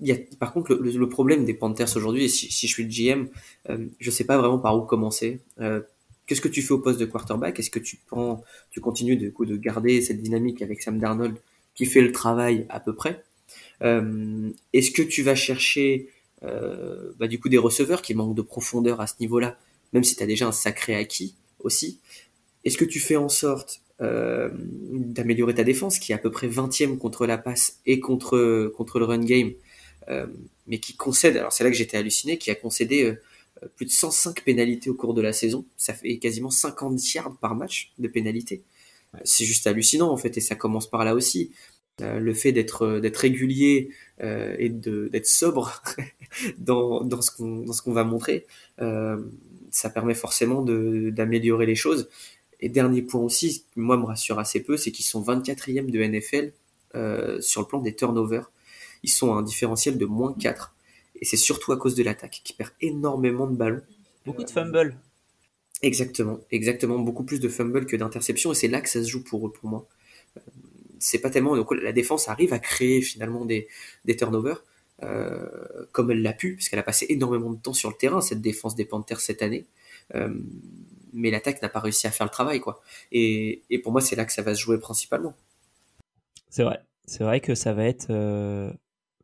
y 0.00 0.12
a, 0.12 0.16
par 0.38 0.52
contre, 0.52 0.74
le, 0.74 1.08
problème 1.08 1.44
des 1.44 1.54
Panthers 1.54 1.96
aujourd'hui, 1.96 2.28
si, 2.28 2.48
je 2.48 2.72
suis 2.72 2.84
le 2.84 2.90
GM, 2.90 3.28
je 3.98 4.10
sais 4.10 4.24
pas 4.24 4.38
vraiment 4.38 4.58
par 4.58 4.76
où 4.76 4.82
commencer. 4.82 5.40
Qu'est-ce 6.26 6.40
que 6.40 6.48
tu 6.48 6.60
fais 6.60 6.72
au 6.72 6.78
poste 6.78 6.98
de 6.98 7.04
quarterback? 7.04 7.58
Est-ce 7.60 7.70
que 7.70 7.78
tu 7.78 7.98
prends, 8.04 8.42
tu 8.70 8.80
continues 8.80 9.16
de, 9.16 9.56
garder 9.56 10.02
cette 10.02 10.20
dynamique 10.20 10.60
avec 10.60 10.82
Sam 10.82 10.98
Darnold 10.98 11.36
qui 11.74 11.86
fait 11.86 12.00
le 12.00 12.10
travail 12.10 12.66
à 12.68 12.80
peu 12.80 12.94
près? 12.94 13.22
Euh, 13.82 14.50
Est-ce 14.72 14.90
que 14.90 15.02
tu 15.02 15.22
vas 15.22 15.36
chercher 15.36 16.08
euh, 16.42 17.12
bah, 17.18 17.28
du 17.28 17.38
coup 17.38 17.48
des 17.48 17.58
receveurs 17.58 18.02
qui 18.02 18.14
manquent 18.14 18.34
de 18.34 18.42
profondeur 18.42 19.00
à 19.00 19.06
ce 19.06 19.14
niveau-là, 19.20 19.56
même 19.92 20.02
si 20.02 20.16
tu 20.16 20.22
as 20.22 20.26
déjà 20.26 20.48
un 20.48 20.52
sacré 20.52 20.96
acquis 20.96 21.36
aussi? 21.60 22.00
Est-ce 22.64 22.76
que 22.76 22.84
tu 22.84 22.98
fais 22.98 23.16
en 23.16 23.28
sorte 23.28 23.82
euh, 24.02 24.50
d'améliorer 24.52 25.54
ta 25.54 25.64
défense 25.64 26.00
qui 26.00 26.10
est 26.10 26.14
à 26.16 26.18
peu 26.18 26.32
près 26.32 26.48
20e 26.48 26.98
contre 26.98 27.24
la 27.26 27.38
passe 27.38 27.80
et 27.86 28.00
contre 28.00 28.36
le 28.36 29.04
run 29.04 29.24
game, 29.24 29.52
mais 30.66 30.78
qui 30.78 30.96
concède, 30.96 31.36
alors 31.36 31.52
c'est 31.52 31.64
là 31.64 31.70
que 31.70 31.76
j'étais 31.76 31.96
halluciné, 31.96 32.38
qui 32.38 32.50
a 32.50 32.54
concédé 32.54 33.18
euh, 33.62 33.68
plus 33.76 33.86
de 33.86 33.90
105 33.90 34.42
pénalités 34.42 34.90
au 34.90 34.94
cours 34.94 35.14
de 35.14 35.22
la 35.22 35.32
saison. 35.32 35.64
Ça 35.76 35.94
fait 35.94 36.18
quasiment 36.18 36.50
50 36.50 37.14
yards 37.14 37.36
par 37.38 37.54
match 37.54 37.92
de 37.98 38.08
pénalités. 38.08 38.62
C'est 39.24 39.44
juste 39.44 39.66
hallucinant 39.66 40.10
en 40.10 40.16
fait, 40.16 40.36
et 40.36 40.40
ça 40.40 40.56
commence 40.56 40.90
par 40.90 41.04
là 41.04 41.14
aussi. 41.14 41.52
Euh, 42.02 42.20
le 42.20 42.34
fait 42.34 42.52
d'être 42.52 42.82
euh, 42.82 43.00
d'être 43.00 43.16
régulier 43.16 43.90
et 44.20 44.68
d'être 44.68 45.26
sobre 45.26 45.82
dans, 46.58 47.02
dans 47.02 47.22
ce 47.22 47.30
qu'on 47.30 47.64
dans 47.64 47.72
ce 47.72 47.82
qu'on 47.82 47.92
va 47.92 48.04
montrer, 48.04 48.46
ça 48.78 49.90
permet 49.90 50.14
forcément 50.14 50.62
d'améliorer 50.62 51.66
les 51.66 51.74
choses. 51.74 52.08
Et 52.60 52.70
dernier 52.70 53.02
point 53.02 53.20
aussi, 53.20 53.64
moi 53.76 53.98
me 53.98 54.04
rassure 54.04 54.38
assez 54.38 54.62
peu, 54.62 54.78
c'est 54.78 54.90
qu'ils 54.90 55.04
sont 55.04 55.22
24e 55.22 55.90
de 55.90 56.02
NFL 56.02 56.52
sur 57.42 57.60
le 57.60 57.66
plan 57.66 57.80
des 57.80 57.94
turnovers. 57.94 58.50
Ils 59.02 59.10
sont 59.10 59.34
à 59.34 59.36
un 59.36 59.42
différentiel 59.42 59.98
de 59.98 60.06
moins 60.06 60.34
4. 60.34 60.74
Et 61.20 61.24
c'est 61.24 61.36
surtout 61.36 61.72
à 61.72 61.76
cause 61.76 61.94
de 61.94 62.02
l'attaque 62.02 62.40
qui 62.44 62.52
perd 62.52 62.70
énormément 62.80 63.46
de 63.46 63.56
ballons. 63.56 63.82
Beaucoup 64.24 64.44
de 64.44 64.50
fumbles. 64.50 64.98
Exactement, 65.82 66.40
exactement. 66.50 66.98
Beaucoup 66.98 67.24
plus 67.24 67.40
de 67.40 67.48
fumbles 67.48 67.86
que 67.86 67.96
d'interceptions. 67.96 68.52
Et 68.52 68.54
c'est 68.54 68.68
là 68.68 68.80
que 68.80 68.88
ça 68.88 69.02
se 69.02 69.08
joue 69.08 69.22
pour, 69.22 69.52
pour 69.52 69.68
moi. 69.68 69.86
Euh, 70.36 70.40
c'est 70.98 71.18
pas 71.18 71.30
tellement. 71.30 71.56
Donc, 71.56 71.72
la 71.74 71.92
défense 71.92 72.28
arrive 72.28 72.52
à 72.52 72.58
créer 72.58 73.02
finalement 73.02 73.44
des, 73.44 73.68
des 74.04 74.16
turnovers. 74.16 74.64
Euh, 75.02 75.46
comme 75.92 76.10
elle 76.10 76.22
l'a 76.22 76.32
pu, 76.32 76.54
puisqu'elle 76.54 76.78
a 76.78 76.82
passé 76.82 77.04
énormément 77.10 77.50
de 77.50 77.60
temps 77.60 77.74
sur 77.74 77.90
le 77.90 77.96
terrain, 77.96 78.22
cette 78.22 78.40
défense 78.40 78.74
des 78.74 78.86
Panthers 78.86 79.20
cette 79.20 79.42
année. 79.42 79.66
Euh, 80.14 80.34
mais 81.12 81.30
l'attaque 81.30 81.60
n'a 81.60 81.68
pas 81.68 81.80
réussi 81.80 82.06
à 82.06 82.10
faire 82.10 82.26
le 82.26 82.30
travail, 82.30 82.60
quoi. 82.60 82.80
Et, 83.12 83.62
et 83.68 83.78
pour 83.78 83.92
moi, 83.92 84.00
c'est 84.00 84.16
là 84.16 84.24
que 84.24 84.32
ça 84.32 84.40
va 84.40 84.54
se 84.54 84.60
jouer 84.60 84.78
principalement. 84.78 85.34
C'est 86.48 86.62
vrai. 86.62 86.80
C'est 87.04 87.24
vrai 87.24 87.40
que 87.40 87.54
ça 87.54 87.74
va 87.74 87.84
être. 87.84 88.06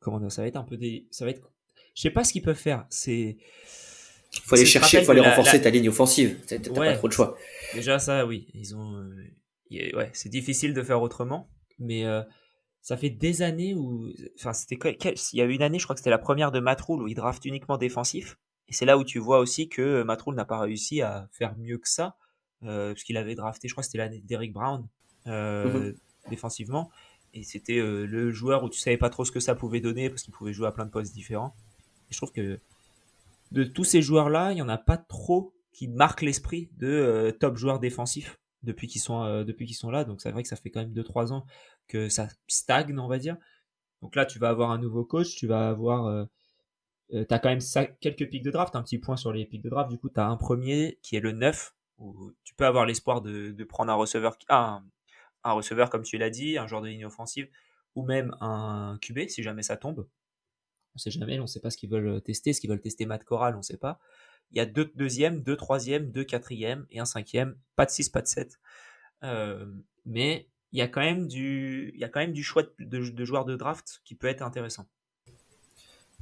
Comment 0.02 0.20
dire 0.20 0.30
Ça 0.30 0.42
va 0.42 0.48
être 0.48 0.56
un 0.56 0.64
peu 0.64 0.76
des. 0.76 1.06
Ça 1.10 1.24
va 1.24 1.30
être 1.30 1.52
je 1.94 2.02
sais 2.02 2.10
pas 2.10 2.24
ce 2.24 2.32
qu'ils 2.32 2.42
peuvent 2.42 2.56
faire. 2.56 2.86
C'est 2.88 3.36
faut 4.44 4.54
aller 4.54 4.64
chercher, 4.64 5.00
il 5.00 5.04
faut 5.04 5.12
aller 5.12 5.20
renforcer 5.20 5.60
ta 5.60 5.70
ligne 5.70 5.88
offensive. 5.88 6.38
T'as 6.46 6.58
pas 6.58 6.96
trop 6.96 7.08
de 7.08 7.12
choix. 7.12 7.36
Déjà 7.74 7.98
ça, 7.98 8.26
oui, 8.26 8.48
ils 8.54 8.74
ont. 8.74 8.96
Euh, 8.96 9.96
ouais, 9.96 10.10
c'est 10.14 10.30
difficile 10.30 10.74
de 10.74 10.82
faire 10.82 11.02
autrement, 11.02 11.50
mais 11.78 12.06
euh, 12.06 12.22
ça 12.80 12.96
fait 12.96 13.10
des 13.10 13.42
années 13.42 13.74
où, 13.74 14.10
enfin, 14.38 14.52
c'était 14.52 14.78
il 15.04 15.38
y 15.38 15.42
a 15.42 15.44
eu 15.44 15.52
une 15.52 15.62
année, 15.62 15.78
je 15.78 15.84
crois 15.84 15.94
que 15.94 16.00
c'était 16.00 16.10
la 16.10 16.18
première 16.18 16.50
de 16.50 16.60
Matroul 16.60 17.02
où 17.02 17.08
il 17.08 17.14
draft 17.14 17.44
uniquement 17.44 17.76
défensif, 17.76 18.38
et 18.68 18.72
c'est 18.72 18.86
là 18.86 18.96
où 18.96 19.04
tu 19.04 19.18
vois 19.18 19.38
aussi 19.38 19.68
que 19.68 20.02
Matroul 20.02 20.34
n'a 20.34 20.46
pas 20.46 20.60
réussi 20.60 21.02
à 21.02 21.28
faire 21.32 21.54
mieux 21.58 21.78
que 21.78 21.88
ça, 21.88 22.16
euh, 22.64 22.92
parce 22.92 23.04
qu'il 23.04 23.18
avait 23.18 23.34
drafté, 23.34 23.68
je 23.68 23.74
crois 23.74 23.82
que 23.82 23.86
c'était 23.86 23.98
l'année 23.98 24.22
d'Eric 24.24 24.52
Brown 24.52 24.88
mhm. 25.26 25.94
défensivement, 26.30 26.90
et 27.34 27.42
c'était 27.42 27.78
le 27.80 28.30
joueur 28.30 28.62
où 28.64 28.68
tu 28.68 28.78
savais 28.78 28.98
pas 28.98 29.10
trop 29.10 29.24
ce 29.24 29.32
que 29.32 29.40
ça 29.40 29.54
pouvait 29.54 29.80
donner 29.80 30.10
parce 30.10 30.22
qu'il 30.22 30.34
pouvait 30.34 30.52
jouer 30.52 30.66
à 30.66 30.72
plein 30.72 30.84
de 30.84 30.90
postes 30.90 31.14
différents 31.14 31.54
je 32.12 32.18
trouve 32.18 32.32
que 32.32 32.60
de 33.50 33.64
tous 33.64 33.84
ces 33.84 34.00
joueurs-là, 34.02 34.52
il 34.52 34.56
n'y 34.56 34.62
en 34.62 34.68
a 34.68 34.78
pas 34.78 34.96
trop 34.96 35.54
qui 35.72 35.88
marquent 35.88 36.22
l'esprit 36.22 36.70
de 36.76 36.88
euh, 36.88 37.32
top 37.32 37.56
joueurs 37.56 37.80
défensifs 37.80 38.38
depuis 38.62 38.86
qu'ils 38.86 39.00
sont, 39.00 39.22
euh, 39.24 39.44
sont 39.72 39.90
là. 39.90 40.04
Donc 40.04 40.20
c'est 40.20 40.30
vrai 40.30 40.42
que 40.42 40.48
ça 40.48 40.56
fait 40.56 40.70
quand 40.70 40.80
même 40.80 40.92
2-3 40.92 41.32
ans 41.32 41.44
que 41.88 42.08
ça 42.08 42.28
stagne, 42.46 42.98
on 42.98 43.08
va 43.08 43.18
dire. 43.18 43.36
Donc 44.00 44.14
là, 44.14 44.26
tu 44.26 44.38
vas 44.38 44.48
avoir 44.48 44.70
un 44.70 44.78
nouveau 44.78 45.04
coach, 45.04 45.34
tu 45.34 45.46
vas 45.46 45.68
avoir... 45.68 46.06
Euh, 46.06 46.24
tu 47.10 47.26
as 47.28 47.38
quand 47.38 47.50
même 47.50 47.60
quelques 48.00 48.30
pics 48.30 48.42
de 48.42 48.50
draft, 48.50 48.74
un 48.74 48.82
petit 48.82 48.98
point 48.98 49.18
sur 49.18 49.32
les 49.32 49.44
pics 49.44 49.60
de 49.60 49.68
draft. 49.68 49.90
Du 49.90 49.98
coup, 49.98 50.08
tu 50.08 50.18
as 50.18 50.26
un 50.26 50.38
premier 50.38 50.98
qui 51.02 51.14
est 51.14 51.20
le 51.20 51.32
9, 51.32 51.74
où 51.98 52.32
tu 52.42 52.54
peux 52.54 52.64
avoir 52.64 52.86
l'espoir 52.86 53.20
de, 53.20 53.64
prendre 53.64 53.92
un 53.92 53.96
receveur, 53.96 54.38
un, 54.48 54.82
un 55.44 55.52
receveur 55.52 55.90
comme 55.90 56.02
tu 56.02 56.18
l'as 56.18 56.30
dit, 56.30 56.58
un 56.58 56.66
joueur 56.66 56.82
de 56.82 56.88
ligne 56.88 57.06
offensive, 57.06 57.48
ou 57.94 58.04
même 58.04 58.36
un 58.40 58.98
QB 59.00 59.28
si 59.28 59.42
jamais 59.42 59.62
ça 59.62 59.76
tombe. 59.76 60.06
On 60.94 60.98
sait 60.98 61.10
jamais, 61.10 61.38
on 61.38 61.42
ne 61.42 61.46
sait 61.46 61.60
pas 61.60 61.70
ce 61.70 61.76
qu'ils 61.76 61.90
veulent 61.90 62.20
tester, 62.20 62.52
ce 62.52 62.60
qu'ils 62.60 62.70
veulent 62.70 62.80
tester 62.80 63.06
Matt 63.06 63.24
Corral, 63.24 63.54
on 63.54 63.58
ne 63.58 63.62
sait 63.62 63.78
pas. 63.78 63.98
Il 64.50 64.58
y 64.58 64.60
a 64.60 64.66
deux 64.66 64.90
deuxièmes, 64.94 65.42
deux 65.42 65.56
troisièmes, 65.56 66.10
deux 66.10 66.24
quatrièmes 66.24 66.86
et 66.90 67.00
un 67.00 67.06
cinquième. 67.06 67.56
Pas 67.76 67.86
de 67.86 67.90
6, 67.90 68.10
pas 68.10 68.20
de 68.20 68.26
7. 68.26 68.58
Euh, 69.24 69.66
mais 70.04 70.48
il 70.72 70.78
y 70.78 70.82
a 70.82 70.88
quand 70.88 71.00
même 71.00 71.26
du, 71.26 71.92
il 71.94 72.00
y 72.00 72.04
a 72.04 72.08
quand 72.08 72.20
même 72.20 72.32
du 72.32 72.42
choix 72.42 72.64
de, 72.78 73.24
joueurs 73.24 73.46
de 73.46 73.56
draft 73.56 74.02
qui 74.04 74.14
peut 74.14 74.26
être 74.26 74.42
intéressant. 74.42 74.86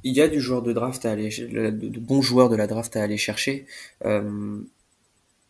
Il 0.03 0.13
y 0.13 0.21
a 0.21 0.27
du 0.27 0.39
joueur 0.39 0.61
de 0.61 0.73
draft 0.73 1.05
à 1.05 1.11
aller, 1.11 1.29
de 1.29 1.99
bons 1.99 2.21
joueurs 2.21 2.49
de 2.49 2.55
la 2.55 2.67
draft 2.67 2.95
à 2.95 3.03
aller 3.03 3.17
chercher. 3.17 3.67
Euh, 4.05 4.61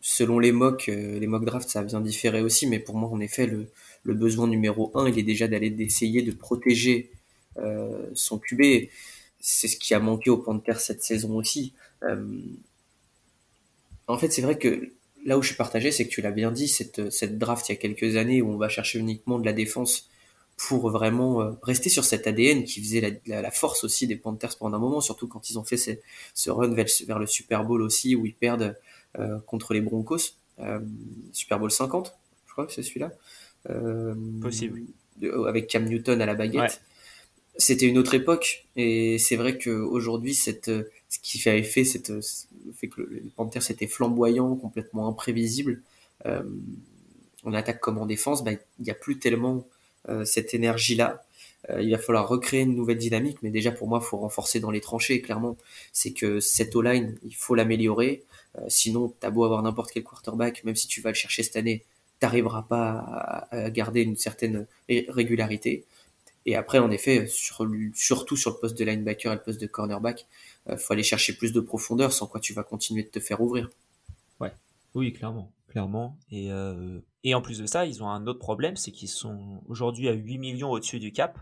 selon 0.02 0.40
les 0.40 0.52
mocks, 0.52 0.88
euh, 0.88 1.18
les 1.18 1.28
mock 1.28 1.44
drafts, 1.44 1.70
ça 1.70 1.82
vient 1.82 2.00
différer 2.00 2.42
aussi, 2.42 2.66
mais 2.66 2.80
pour 2.80 2.96
moi, 2.96 3.08
en 3.08 3.20
effet, 3.20 3.46
le, 3.46 3.70
besoin 4.04 4.48
numéro 4.48 4.90
un, 4.94 5.08
il 5.08 5.18
est 5.18 5.22
déjà 5.22 5.46
d'aller 5.48 5.70
d'essayer 5.70 6.22
de 6.22 6.32
protéger 6.32 7.10
euh, 7.56 8.10
son 8.12 8.38
QB. 8.38 8.88
C'est 9.38 9.68
ce 9.68 9.76
qui 9.76 9.94
a 9.94 10.00
manqué 10.00 10.28
au 10.28 10.38
Panthers 10.38 10.80
cette 10.80 11.04
saison 11.04 11.36
aussi. 11.36 11.72
Euh, 12.02 12.40
en 14.08 14.18
fait, 14.18 14.32
c'est 14.32 14.42
vrai 14.42 14.58
que 14.58 14.92
là 15.24 15.38
où 15.38 15.42
je 15.42 15.48
suis 15.48 15.56
partagé, 15.56 15.92
c'est 15.92 16.04
que 16.04 16.10
tu 16.10 16.20
l'as 16.20 16.32
bien 16.32 16.50
dit, 16.50 16.66
cette, 16.66 17.10
cette 17.10 17.38
draft 17.38 17.68
il 17.68 17.72
y 17.72 17.74
a 17.76 17.78
quelques 17.78 18.16
années 18.16 18.42
où 18.42 18.50
on 18.50 18.56
va 18.56 18.68
chercher 18.68 18.98
uniquement 18.98 19.38
de 19.38 19.46
la 19.46 19.52
défense 19.52 20.10
pour 20.56 20.90
vraiment 20.90 21.56
rester 21.62 21.88
sur 21.88 22.04
cet 22.04 22.26
ADN 22.26 22.64
qui 22.64 22.82
faisait 22.82 23.20
la, 23.26 23.50
force 23.50 23.84
aussi 23.84 24.06
des 24.06 24.16
Panthers 24.16 24.58
pendant 24.58 24.76
un 24.76 24.80
moment, 24.80 25.00
surtout 25.00 25.28
quand 25.28 25.48
ils 25.48 25.58
ont 25.58 25.64
fait 25.64 25.76
ce, 25.76 26.50
run 26.50 26.74
vers, 26.74 27.18
le 27.18 27.26
Super 27.26 27.64
Bowl 27.64 27.82
aussi, 27.82 28.14
où 28.16 28.26
ils 28.26 28.34
perdent 28.34 28.76
contre 29.46 29.74
les 29.74 29.80
Broncos, 29.80 30.36
euh, 30.60 30.80
Super 31.32 31.58
Bowl 31.58 31.70
50, 31.70 32.14
je 32.46 32.52
crois 32.52 32.66
que 32.66 32.72
c'est 32.72 32.82
celui-là. 32.82 33.12
Possible. 34.40 34.82
avec 35.46 35.68
Cam 35.68 35.84
Newton 35.84 36.20
à 36.20 36.26
la 36.26 36.34
baguette. 36.34 36.82
C'était 37.56 37.86
une 37.86 37.98
autre 37.98 38.14
époque, 38.14 38.66
et 38.76 39.18
c'est 39.18 39.36
vrai 39.36 39.58
qu'aujourd'hui, 39.58 40.34
cette, 40.34 40.70
ce 41.08 41.18
qui 41.22 41.46
avait 41.48 41.62
fait, 41.62 41.84
cette, 41.84 42.08
le 42.08 42.72
fait 42.74 42.88
que 42.88 43.02
les 43.02 43.30
Panthers 43.36 43.70
étaient 43.70 43.86
flamboyants, 43.86 44.56
complètement 44.56 45.06
imprévisibles, 45.06 45.82
en 47.44 47.52
attaque 47.54 47.80
comme 47.80 47.98
en 47.98 48.06
défense, 48.06 48.44
bah, 48.44 48.52
il 48.52 48.84
n'y 48.84 48.90
a 48.90 48.94
plus 48.94 49.18
tellement 49.18 49.66
euh, 50.08 50.24
cette 50.24 50.54
énergie-là. 50.54 51.24
Euh, 51.70 51.80
il 51.82 51.90
va 51.90 51.98
falloir 51.98 52.28
recréer 52.28 52.62
une 52.62 52.74
nouvelle 52.74 52.98
dynamique, 52.98 53.38
mais 53.42 53.50
déjà 53.50 53.70
pour 53.70 53.88
moi, 53.88 54.00
il 54.02 54.06
faut 54.06 54.18
renforcer 54.18 54.60
dans 54.60 54.70
les 54.70 54.80
tranchées. 54.80 55.20
Clairement, 55.22 55.56
c'est 55.92 56.12
que 56.12 56.40
cette 56.40 56.74
O-line, 56.74 57.18
il 57.24 57.34
faut 57.34 57.54
l'améliorer. 57.54 58.24
Euh, 58.58 58.62
sinon, 58.68 59.14
t'as 59.20 59.30
beau 59.30 59.44
avoir 59.44 59.62
n'importe 59.62 59.92
quel 59.92 60.02
quarterback, 60.02 60.64
même 60.64 60.76
si 60.76 60.88
tu 60.88 61.00
vas 61.00 61.10
le 61.10 61.14
chercher 61.14 61.42
cette 61.42 61.56
année, 61.56 61.84
t'arriveras 62.20 62.62
pas 62.62 63.46
à, 63.50 63.70
garder 63.70 64.02
une 64.02 64.16
certaine 64.16 64.66
régularité. 64.88 65.84
Et 66.46 66.56
après, 66.56 66.78
en 66.78 66.90
effet, 66.90 67.26
sur, 67.28 67.66
surtout 67.94 68.36
sur 68.36 68.50
le 68.50 68.56
poste 68.56 68.76
de 68.78 68.84
linebacker 68.84 69.32
et 69.32 69.36
le 69.36 69.42
poste 69.42 69.60
de 69.60 69.66
cornerback, 69.66 70.26
il 70.68 70.76
faut 70.76 70.92
aller 70.92 71.02
chercher 71.02 71.32
plus 71.32 71.52
de 71.52 71.60
profondeur, 71.60 72.12
sans 72.12 72.26
quoi 72.26 72.40
tu 72.40 72.52
vas 72.52 72.62
continuer 72.62 73.02
de 73.02 73.08
te 73.08 73.20
faire 73.20 73.40
ouvrir. 73.40 73.70
Ouais, 74.40 74.52
oui, 74.94 75.12
clairement 75.12 75.50
clairement. 75.72 76.18
Et, 76.30 76.52
euh, 76.52 77.00
et 77.24 77.34
en 77.34 77.40
plus 77.40 77.58
de 77.58 77.64
ça, 77.64 77.86
ils 77.86 78.02
ont 78.02 78.08
un 78.10 78.26
autre 78.26 78.38
problème, 78.38 78.76
c'est 78.76 78.92
qu'ils 78.92 79.08
sont 79.08 79.62
aujourd'hui 79.66 80.06
à 80.08 80.12
8 80.12 80.36
millions 80.36 80.70
au-dessus 80.70 81.00
du 81.00 81.12
cap. 81.12 81.38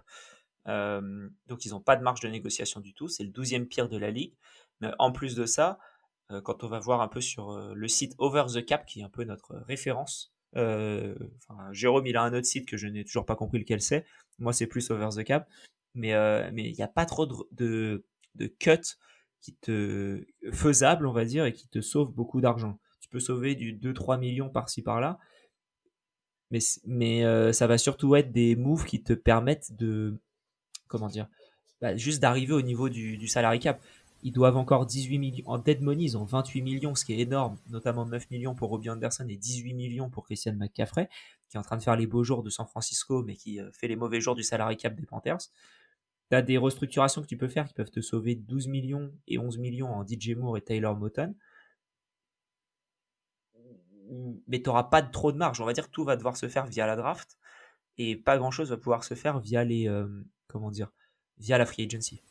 Euh, 0.69 1.29
donc 1.49 1.65
ils 1.65 1.71
n'ont 1.71 1.81
pas 1.81 1.97
de 1.97 2.03
marge 2.03 2.21
de 2.21 2.29
négociation 2.29 2.79
du 2.81 2.95
tout. 2.95 3.09
C'est 3.09 3.25
le 3.25 3.31
12e 3.31 3.67
pire 3.67 3.89
de 3.89 3.97
la 3.97 4.13
ligue. 4.13 4.35
Mais 4.81 4.93
en 5.01 5.11
plus 5.11 5.35
de 5.35 5.47
ça, 5.47 5.81
euh, 6.31 6.41
quand 6.41 6.63
on 6.63 6.69
va 6.69 6.79
voir 6.79 7.01
un 7.01 7.09
peu 7.09 7.21
sur 7.21 7.59
le 7.75 7.89
site 7.89 8.15
Over 8.19 8.45
the 8.55 8.65
Cap, 8.65 8.87
qui 8.87 9.01
est 9.01 9.03
un 9.03 9.09
peu 9.09 9.25
notre 9.25 9.57
référence, 9.67 10.33
Jérôme, 11.73 12.07
il 12.07 12.17
a 12.17 12.23
un 12.23 12.33
autre 12.33 12.47
site 12.47 12.69
que 12.69 12.77
je 12.77 12.87
n'ai 12.87 13.05
toujours 13.05 13.27
pas 13.27 13.37
compris 13.37 13.59
lequel 13.59 13.81
c'est. 13.81 14.07
Moi, 14.39 14.53
c'est 14.53 14.69
plus 14.69 14.93
Over 14.93 15.09
the 15.17 15.25
Cap. 15.25 15.49
Mais 15.95 16.11
il 16.57 16.73
n'y 16.73 16.83
a 16.83 16.89
pas 16.89 17.05
trop 17.05 17.27
de, 17.27 18.05
de, 18.37 18.47
cuts 18.47 18.97
qui 19.41 19.57
te 19.57 20.25
faisable, 20.53 21.09
on 21.09 21.13
va 21.13 21.25
dire, 21.25 21.47
et 21.47 21.53
qui 21.53 21.67
te 21.67 21.81
sauve 21.81 22.13
beaucoup 22.13 22.41
d'argent 22.41 22.79
peux 23.11 23.21
sauver 23.21 23.55
du 23.55 23.75
2-3 23.75 24.19
millions 24.19 24.49
par-ci 24.49 24.83
par-là. 24.83 25.19
Mais, 26.51 26.59
mais 26.87 27.25
euh, 27.25 27.53
ça 27.53 27.67
va 27.67 27.79
surtout 27.79 28.17
être 28.17 28.33
des 28.33 28.57
moves 28.57 28.85
qui 28.85 29.03
te 29.03 29.13
permettent 29.13 29.77
de. 29.77 30.19
Comment 30.89 31.09
dire 31.09 31.29
bah, 31.81 31.97
Juste 31.97 32.21
d'arriver 32.21 32.53
au 32.53 32.63
niveau 32.63 32.89
du, 32.89 33.17
du 33.17 33.29
salary 33.29 33.61
cap. 33.61 33.81
Ils 34.23 34.33
doivent 34.33 34.57
encore 34.57 34.85
18 34.85 35.19
millions. 35.19 35.49
En 35.49 35.59
dead 35.59 35.81
money, 35.81 36.05
ils 36.05 36.19
ont 36.19 36.25
28 36.25 36.61
millions, 36.61 36.95
ce 36.95 37.07
qui 37.07 37.15
est 37.15 37.21
énorme, 37.21 37.57
notamment 37.69 38.05
9 38.05 38.31
millions 38.31 38.55
pour 38.55 38.69
Robbie 38.69 38.91
Anderson 38.91 39.25
et 39.29 39.37
18 39.37 39.73
millions 39.73 40.11
pour 40.11 40.25
Christian 40.25 40.53
McCaffrey, 40.55 41.09
qui 41.49 41.57
est 41.57 41.61
en 41.61 41.63
train 41.63 41.79
de 41.79 41.83
faire 41.83 41.97
les 41.97 42.07
beaux 42.07 42.23
jours 42.23 42.43
de 42.43 42.51
San 42.51 42.67
Francisco, 42.67 43.23
mais 43.23 43.35
qui 43.35 43.61
euh, 43.61 43.71
fait 43.73 43.89
les 43.89 43.97
mauvais 43.97 44.21
jours 44.21 44.35
du 44.35 44.43
salary 44.43 44.77
cap 44.77 44.95
des 44.95 45.07
Panthers. 45.07 45.39
Tu 46.31 46.37
as 46.37 46.43
des 46.43 46.59
restructurations 46.59 47.23
que 47.23 47.27
tu 47.27 47.39
peux 47.39 47.49
faire 47.49 47.67
qui 47.67 47.73
peuvent 47.73 47.91
te 47.91 48.01
sauver 48.01 48.35
12 48.35 48.69
millions 48.69 49.11
et 49.27 49.39
11 49.39 49.57
millions 49.59 49.91
en 49.91 50.07
DJ 50.07 50.31
Moore 50.37 50.59
et 50.59 50.61
Taylor 50.61 50.97
Moton 50.97 51.35
mais 54.49 54.61
tu 54.61 54.69
n'auras 54.69 54.85
pas 54.85 55.03
trop 55.03 55.33
de 55.33 55.37
marge. 55.37 55.61
On 55.61 55.65
va 55.65 55.73
dire 55.73 55.87
que 55.87 55.93
tout 55.93 56.05
va 56.05 56.17
devoir 56.17 56.37
se 56.37 56.49
faire 56.49 56.67
via 56.67 56.87
la 56.87 56.97
draft 56.97 57.39
et 57.99 58.17
pas 58.17 58.39
grand 58.39 58.51
chose 58.51 58.71
va 58.71 58.77
pouvoir 58.77 59.05
se 59.05 59.15
faire 59.15 59.41
via 59.41 59.65
les 59.65 59.89
euh, 59.89 60.07
comment 60.49 60.71
dire 60.71 60.91
via 61.39 61.59
la 61.59 61.67
free 61.67 61.85
agency. 61.85 62.23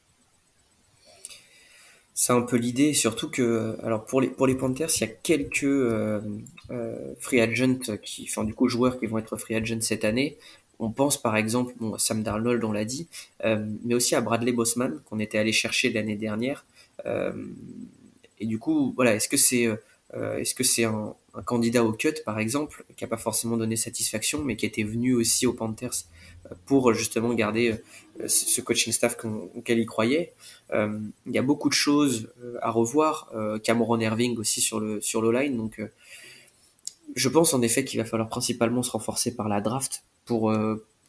C'est 2.14 2.34
un 2.34 2.42
peu 2.42 2.58
l'idée, 2.58 2.94
surtout 2.94 3.30
que 3.30 3.78
alors 3.82 4.06
pour 4.06 4.20
les 4.20 4.28
pour 4.28 4.48
les 4.48 4.56
Panthers, 4.56 4.90
il 4.98 5.02
y 5.02 5.04
a 5.04 5.08
quelques 5.08 5.64
euh, 5.64 6.22
euh, 6.70 7.14
free 7.20 7.40
agents 7.40 7.80
qui, 8.04 8.30
du 8.44 8.54
coup 8.54 8.68
joueurs 8.68 9.00
qui 9.00 9.06
vont 9.06 9.20
être 9.20 9.38
free 9.38 9.56
agents 9.56 9.82
cette 9.82 10.04
année. 10.04 10.38
On 10.80 10.92
pense 10.92 11.22
par 11.22 11.36
exemple 11.36 11.74
bon, 11.80 11.98
Sam 11.98 12.24
Darnold, 12.24 12.64
on 12.64 12.72
l'a 12.72 12.86
dit, 12.86 13.10
mais 13.44 13.94
aussi 13.94 14.16
à 14.16 14.22
Bradley 14.22 14.54
Bossman 14.54 15.02
qu'on 15.06 15.20
était 15.20 15.38
allé 15.38 15.52
chercher 15.52 15.92
l'année 15.92 16.16
dernière. 16.16 16.66
et 17.06 18.46
du 18.46 18.60
coup, 18.60 18.94
voilà, 18.96 19.14
est-ce 19.14 19.28
que 19.28 19.38
c'est 19.38 19.68
est-ce 20.14 20.56
que 20.56 20.64
c'est 20.64 20.86
un, 20.86 21.16
un 21.34 21.42
candidat 21.42 21.84
au 21.84 21.94
cut, 21.94 22.16
par 22.26 22.40
exemple, 22.40 22.86
qui 22.96 23.04
n'a 23.04 23.08
pas 23.08 23.18
forcément 23.18 23.58
donné 23.58 23.76
satisfaction, 23.76 24.44
mais 24.44 24.56
qui 24.56 24.66
était 24.66 24.84
venu 24.84 25.14
aussi 25.14 25.46
aux 25.46 25.54
Panthers 25.54 26.06
euh, 26.46 26.56
pour 26.66 26.94
justement 26.94 27.34
garder 27.34 27.80
euh, 28.20 28.28
ce 28.28 28.62
coaching 28.62 28.94
staff 28.94 29.18
auquel 29.56 29.80
il 29.80 29.86
croyait. 29.86 30.34
Euh, 30.74 31.00
il 31.26 31.34
y 31.34 31.38
a 31.38 31.42
beaucoup 31.42 31.70
de 31.70 31.74
choses 31.74 32.32
à 32.62 32.72
revoir. 32.72 33.32
Cameron 33.64 34.00
Irving 34.00 34.38
aussi 34.38 34.62
sur 34.62 34.80
le 34.80 35.02
sur 35.02 35.22
le 35.22 35.32
line. 35.32 35.58
Donc, 35.58 35.82
je 37.16 37.30
pense 37.30 37.54
en 37.54 37.62
effet 37.62 37.84
qu'il 37.84 38.00
va 38.00 38.06
falloir 38.06 38.30
principalement 38.30 38.84
se 38.84 38.92
renforcer 38.92 39.36
par 39.36 39.50
la 39.50 39.62
draft 39.62 40.04
pour 40.26 40.54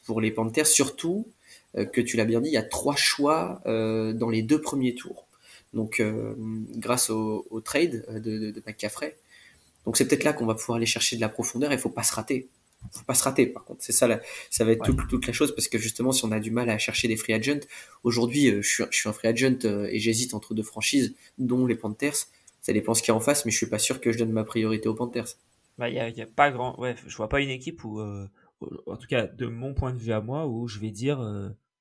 pour 0.06 0.20
les 0.20 0.30
Panthers, 0.30 0.66
surtout 0.66 1.26
que 1.74 2.00
tu 2.00 2.16
l'as 2.16 2.24
bien 2.24 2.40
dit, 2.40 2.48
il 2.48 2.54
y 2.54 2.56
a 2.56 2.62
trois 2.62 2.96
choix 2.96 3.60
dans 3.64 4.30
les 4.30 4.42
deux 4.42 4.60
premiers 4.60 4.94
tours. 4.94 5.26
Donc, 5.74 6.02
grâce 6.76 7.10
au, 7.10 7.60
trade 7.64 8.04
de, 8.08 8.38
de, 8.38 8.50
de 8.50 8.62
McCaffrey, 8.66 9.16
donc 9.84 9.96
c'est 9.96 10.06
peut-être 10.06 10.24
là 10.24 10.32
qu'on 10.32 10.46
va 10.46 10.54
pouvoir 10.54 10.76
aller 10.76 10.86
chercher 10.86 11.16
de 11.16 11.20
la 11.20 11.28
profondeur 11.28 11.72
et 11.72 11.74
il 11.74 11.80
faut 11.80 11.90
pas 11.90 12.02
se 12.02 12.14
rater. 12.14 12.48
Faut 12.92 13.04
pas 13.04 13.14
se 13.14 13.24
rater 13.24 13.46
par 13.46 13.64
contre. 13.64 13.82
C'est 13.82 13.92
ça, 13.92 14.08
ça 14.50 14.64
va 14.64 14.72
être 14.72 14.92
toute, 15.06 15.26
la 15.26 15.32
chose 15.32 15.54
parce 15.54 15.68
que 15.68 15.78
justement 15.78 16.12
si 16.12 16.24
on 16.24 16.32
a 16.32 16.40
du 16.40 16.50
mal 16.50 16.70
à 16.70 16.78
chercher 16.78 17.08
des 17.08 17.16
free 17.16 17.34
agents, 17.34 17.60
aujourd'hui 18.04 18.50
euh, 18.50 18.62
je, 18.62 18.84
suis, 18.90 19.08
un 19.08 19.12
free 19.12 19.28
agent 19.28 19.58
euh, 19.64 19.88
et 19.90 19.98
j'hésite 19.98 20.34
entre 20.34 20.54
deux 20.54 20.62
franchises, 20.62 21.14
dont 21.38 21.66
les 21.66 21.76
Panthers. 21.76 22.16
Ça 22.62 22.72
dépend 22.72 22.94
ce 22.94 23.02
qu'il 23.02 23.08
y 23.08 23.12
a 23.12 23.16
en 23.16 23.20
face, 23.20 23.44
mais 23.44 23.50
je 23.50 23.56
suis 23.56 23.68
pas 23.68 23.78
sûr 23.78 24.00
que 24.00 24.12
je 24.12 24.18
donne 24.18 24.32
ma 24.32 24.44
priorité 24.44 24.88
aux 24.88 24.94
Panthers. 24.94 25.28
Bah 25.78 25.88
il 25.88 25.94
y 25.94 26.00
a, 26.00 26.26
pas 26.26 26.50
grand, 26.50 26.78
ouais, 26.78 26.94
je 27.06 27.16
vois 27.16 27.28
pas 27.28 27.40
une 27.40 27.48
équipe 27.48 27.84
où, 27.84 28.00
euh, 28.00 28.28
en 28.86 28.96
tout 28.96 29.06
cas 29.06 29.26
de 29.26 29.46
mon 29.46 29.72
point 29.72 29.94
de 29.94 29.98
vue 29.98 30.12
à 30.12 30.20
moi, 30.20 30.46
où 30.46 30.68
je 30.68 30.78
vais 30.78 30.90
dire 30.90 31.20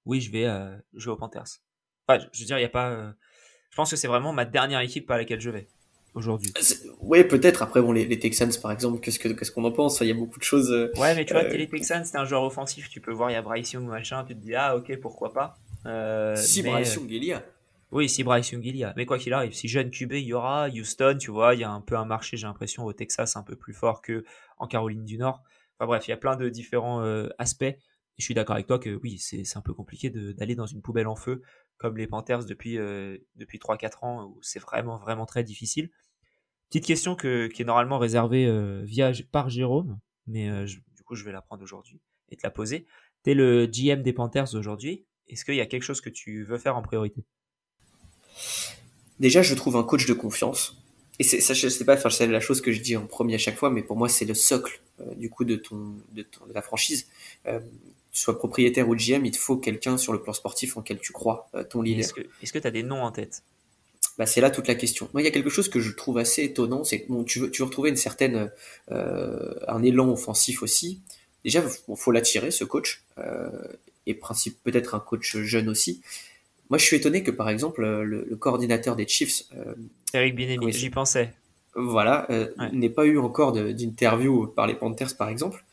oui 0.06 0.22
je 0.22 0.32
vais 0.32 0.48
jouer 0.94 1.14
aux 1.14 1.18
Panthers. 1.18 1.60
Enfin, 2.08 2.26
je 2.32 2.40
veux 2.40 2.46
dire 2.46 2.58
il 2.58 2.62
y 2.62 2.66
a 2.66 2.70
pas, 2.70 3.14
je 3.70 3.76
pense 3.76 3.90
que 3.90 3.98
c'est 3.98 4.08
vraiment 4.08 4.32
ma 4.32 4.46
dernière 4.46 4.80
équipe 4.80 5.12
à 5.12 5.18
laquelle 5.18 5.42
je 5.42 5.50
vais 5.50 5.68
aujourd'hui. 6.14 6.52
Oui, 7.02 7.24
peut-être. 7.24 7.62
Après, 7.62 7.82
bon, 7.82 7.92
les, 7.92 8.20
Texans, 8.20 8.52
par 8.62 8.72
exemple, 8.72 9.00
qu'est-ce 9.00 9.20
qu'on 9.20 9.36
ce 9.44 9.52
qu'on 9.52 9.64
en 9.64 9.72
pense? 9.72 10.02
Il 10.02 10.08
y 10.08 10.12
a 10.12 10.16
beaucoup 10.16 10.40
de 10.40 10.44
choses. 10.44 10.72
Euh, 10.72 10.92
ouais, 10.98 11.16
mais 11.16 11.26
tu 11.26 11.34
vois, 11.34 11.44
euh, 11.44 11.54
les 11.54 11.68
Texans, 11.68 12.04
c'est 12.06 12.18
un 12.18 12.26
joueur 12.26 12.44
offensif. 12.44 12.90
Tu 12.90 13.02
peux 13.02 13.12
voir, 13.12 13.30
il 13.30 13.34
y 13.34 13.38
a 13.38 13.42
Bryce 13.42 13.72
Young, 13.74 13.86
machin. 13.86 14.24
Tu 14.26 14.36
te 14.36 14.40
dis, 14.40 14.56
ah, 14.56 14.76
ok, 14.76 14.98
pourquoi 15.00 15.34
pas? 15.34 15.58
Euh, 15.86 16.36
si 16.36 16.64
Bryce 16.64 16.96
Young, 16.96 17.10
il 17.10 17.24
y 17.24 17.34
a. 17.34 17.44
Oui, 17.92 18.08
si 18.08 18.24
Bryce 18.24 18.52
Young, 18.52 18.66
il 18.66 18.76
y 18.76 18.84
a. 18.84 18.94
Mais 18.96 19.06
quoi 19.06 19.18
qu'il 19.18 19.34
arrive, 19.34 19.54
si 19.54 19.68
jeune 19.68 19.90
QB, 19.90 20.14
il 20.14 20.26
y 20.26 20.34
aura. 20.34 20.68
Houston, 20.70 21.18
tu 21.20 21.32
vois, 21.32 21.56
il 21.56 21.62
y 21.62 21.64
a 21.64 21.72
un 21.72 21.82
peu 21.82 21.96
un 21.96 22.06
marché, 22.06 22.38
j'ai 22.38 22.48
l'impression, 22.48 22.86
au 22.86 22.94
Texas, 22.94 23.36
un 23.36 23.44
peu 23.44 23.56
plus 23.56 23.74
fort 23.74 24.02
que 24.02 24.24
en 24.58 24.68
Caroline 24.68 25.06
du 25.06 25.18
Nord. 25.18 25.42
Enfin 25.78 25.88
bref, 25.88 26.08
il 26.08 26.12
y 26.12 26.14
a 26.14 26.18
plein 26.18 26.36
de 26.36 26.50
différents 26.50 27.04
aspects. 27.38 27.76
Je 28.20 28.26
suis 28.26 28.36
d'accord 28.36 28.56
avec 28.56 28.68
toi 28.68 28.78
que 28.78 29.00
oui, 29.02 29.18
c'est 29.18 29.58
un 29.58 29.62
peu 29.62 29.74
compliqué 29.74 30.12
d'aller 30.12 30.56
dans 30.56 30.68
une 30.68 30.82
poubelle 30.82 31.08
en 31.08 31.16
feu 31.16 31.42
comme 31.78 31.98
les 31.98 32.06
Panthers 32.06 32.46
depuis, 32.46 32.78
depuis 33.36 33.58
3-4 33.58 34.06
ans, 34.06 34.26
où 34.26 34.40
c'est 34.42 34.60
vraiment, 34.60 34.98
vraiment 34.98 35.26
très 35.26 35.44
difficile. 35.44 35.90
Petite 36.70 36.86
question 36.86 37.16
que, 37.16 37.48
qui 37.48 37.64
est 37.64 37.66
normalement 37.66 37.98
réservée 37.98 38.46
euh, 38.46 38.84
via, 38.84 39.12
par 39.32 39.50
Jérôme, 39.50 39.98
mais 40.28 40.50
euh, 40.50 40.66
du 40.66 41.04
coup 41.04 41.16
je 41.16 41.24
vais 41.24 41.32
la 41.32 41.42
prendre 41.42 41.64
aujourd'hui 41.64 42.00
et 42.30 42.38
te 42.38 42.42
la 42.44 42.52
poser. 42.52 42.86
Tu 43.24 43.32
es 43.32 43.34
le 43.34 43.66
GM 43.66 44.04
des 44.04 44.14
Panthers 44.14 44.54
aujourd'hui. 44.54 45.04
Est-ce 45.28 45.46
qu'il 45.46 45.56
y 45.56 45.62
a 45.62 45.66
quelque 45.66 45.82
chose 45.82 46.00
que 46.00 46.12
tu 46.12 46.44
veux 46.44 46.60
faire 46.60 46.78
en 46.78 46.84
priorité? 46.84 47.24
Déjà, 49.20 49.42
je 49.42 49.56
trouve 49.56 49.78
un 49.78 49.84
coach 49.84 50.06
de 50.06 50.14
confiance. 50.14 50.80
Et 51.18 51.24
ça, 51.24 51.54
je 51.54 51.68
sais 51.68 51.86
pas, 51.86 51.98
c'est 51.98 52.28
la 52.28 52.40
chose 52.40 52.62
que 52.62 52.72
je 52.72 52.82
dis 52.82 52.96
en 52.96 53.08
premier 53.08 53.34
à 53.34 53.40
chaque 53.40 53.58
fois, 53.58 53.72
mais 53.72 53.82
pour 53.82 53.98
moi, 53.98 54.08
c'est 54.08 54.26
le 54.26 54.36
socle 54.36 54.80
euh, 55.02 55.16
du 55.16 55.30
coup 55.30 55.44
de, 55.44 55.56
ton, 55.56 55.98
de 56.14 56.54
la 56.54 56.62
franchise. 56.62 57.10
Tu 58.12 58.22
sois 58.22 58.38
propriétaire 58.38 58.90
ou 58.90 58.96
GM, 58.96 59.26
il 59.26 59.32
te 59.32 59.38
faut 59.38 59.58
quelqu'un 59.58 59.98
sur 59.98 60.14
le 60.14 60.22
plan 60.22 60.34
sportif 60.34 60.78
en 60.78 60.82
quel 60.82 61.00
tu 61.00 61.14
crois, 61.14 61.50
ton 61.70 61.82
leader. 61.82 62.10
Est-ce 62.42 62.54
que 62.54 62.60
tu 62.60 62.68
as 62.68 62.72
des 62.72 62.84
noms 62.84 63.04
en 63.04 63.12
tête? 63.12 63.44
Bah, 64.20 64.26
c'est 64.26 64.42
là 64.42 64.52
toute 64.52 64.68
la 64.68 64.76
question. 64.76 65.08
Moi, 65.14 65.22
il 65.22 65.26
y 65.26 65.28
a 65.30 65.32
quelque 65.32 65.50
chose 65.50 65.70
que 65.70 65.80
je 65.80 65.92
trouve 65.92 66.18
assez 66.18 66.44
étonnant, 66.44 66.84
c'est 66.84 67.02
que 67.02 67.24
tu, 67.24 67.40
veux, 67.40 67.50
tu 67.50 67.62
veux 67.62 67.66
retrouver 67.66 67.90
une 67.90 67.96
certaine, 67.96 68.52
euh, 68.92 69.54
un 69.68 69.82
élan 69.82 70.12
offensif 70.12 70.62
aussi. 70.62 71.00
Déjà, 71.46 71.64
il 71.88 71.96
faut 71.96 72.12
l'attirer, 72.12 72.52
ce 72.52 72.66
coach, 72.66 73.04
euh, 73.18 73.50
et 74.06 74.14
principe 74.14 74.62
peut-être 74.62 74.94
un 74.94 75.00
coach 75.00 75.38
jeune 75.38 75.70
aussi. 75.70 76.02
Moi, 76.70 76.78
je 76.78 76.84
suis 76.84 76.98
étonné 76.98 77.24
que, 77.24 77.32
par 77.32 77.50
exemple, 77.50 77.82
le, 77.82 78.36
coordinateur 78.36 78.98
des 78.98 79.08
Chiefs, 79.08 79.44
euh, 79.56 79.74
Eric 80.14 80.36
Binemi, 80.36 80.74
j'y 80.74 80.90
pensais. 80.90 81.34
Voilà, 81.76 82.30
euh, 82.30 82.50
n'ait 82.74 82.90
pas 82.90 83.06
eu 83.06 83.18
encore 83.18 83.54
d'interview 83.54 84.48
par 84.48 84.68
les 84.68 84.76
Panthers, 84.76 85.16
par 85.16 85.30
exemple. 85.30 85.64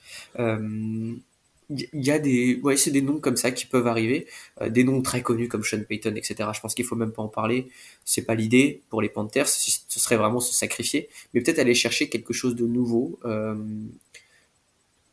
Euh, 1.71 1.75
il 1.93 2.05
y 2.05 2.11
a 2.11 2.19
des 2.19 2.61
ouais 2.63 2.77
c'est 2.77 2.91
des 2.91 3.03
noms 3.03 3.19
comme 3.19 3.37
ça 3.37 3.51
qui 3.51 3.67
peuvent 3.67 3.87
arriver. 3.87 4.27
Euh, 4.61 4.69
des 4.69 4.85
noms 4.85 5.03
très 5.03 5.23
connus 5.23 5.49
comme 5.49 5.65
Sean 5.65 5.83
Payton 5.83 6.15
etc 6.17 6.51
je 6.55 6.61
pense 6.61 6.75
qu'il 6.75 6.85
faut 6.85 6.97
même 6.97 7.13
pas 7.13 7.23
en 7.23 7.29
parler. 7.29 7.69
C'est 8.05 8.23
pas 8.23 8.35
l'idée 8.35 8.83
pour 8.91 9.03
les 9.03 9.09
Panthers. 9.09 9.49
Ce 9.49 10.01
serait 10.01 10.17
vraiment 10.17 10.41
se 10.41 10.53
sacrifier. 10.55 11.09
Mais 11.35 11.41
peut-être 11.41 11.59
aller 11.59 11.75
chercher 11.75 12.09
quelque 12.09 12.33
chose 12.33 12.55
de 12.55 12.67
nouveau. 12.67 13.19
Euh, 13.25 13.55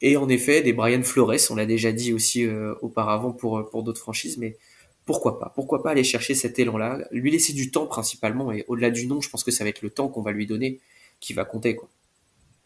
et 0.02 0.18
en 0.18 0.28
effet 0.30 0.62
des 0.62 0.74
Brian 0.74 1.04
Flores 1.04 1.50
on 1.50 1.56
l'a 1.56 1.66
déjà 1.66 1.92
dit 1.92 2.14
aussi 2.14 2.46
euh, 2.46 2.76
auparavant 2.82 3.32
pour 3.32 3.70
pour 3.70 3.84
d'autres 3.84 4.02
franchises 4.02 4.38
mais 4.38 4.58
pourquoi 5.06 5.38
pas? 5.40 5.52
Pourquoi 5.56 5.84
pas 5.84 5.92
aller 5.92 6.04
chercher 6.04 6.36
cet 6.36 6.60
élan 6.60 6.78
là 6.78 7.00
lui 7.12 7.32
laisser 7.32 7.54
du 7.54 7.72
temps 7.72 7.88
principalement 7.88 8.52
et 8.52 8.66
au-delà 8.68 8.90
du 8.92 9.08
nom 9.08 9.22
je 9.22 9.30
pense 9.30 9.44
que 9.44 9.52
ça 9.52 9.64
va 9.64 9.70
être 9.70 9.82
le 9.82 9.90
temps 9.90 10.10
qu'on 10.10 10.22
va 10.22 10.32
lui 10.32 10.46
donner 10.46 10.80
qui 11.20 11.34
va 11.34 11.46
compter 11.46 11.76
quoi 11.76 11.90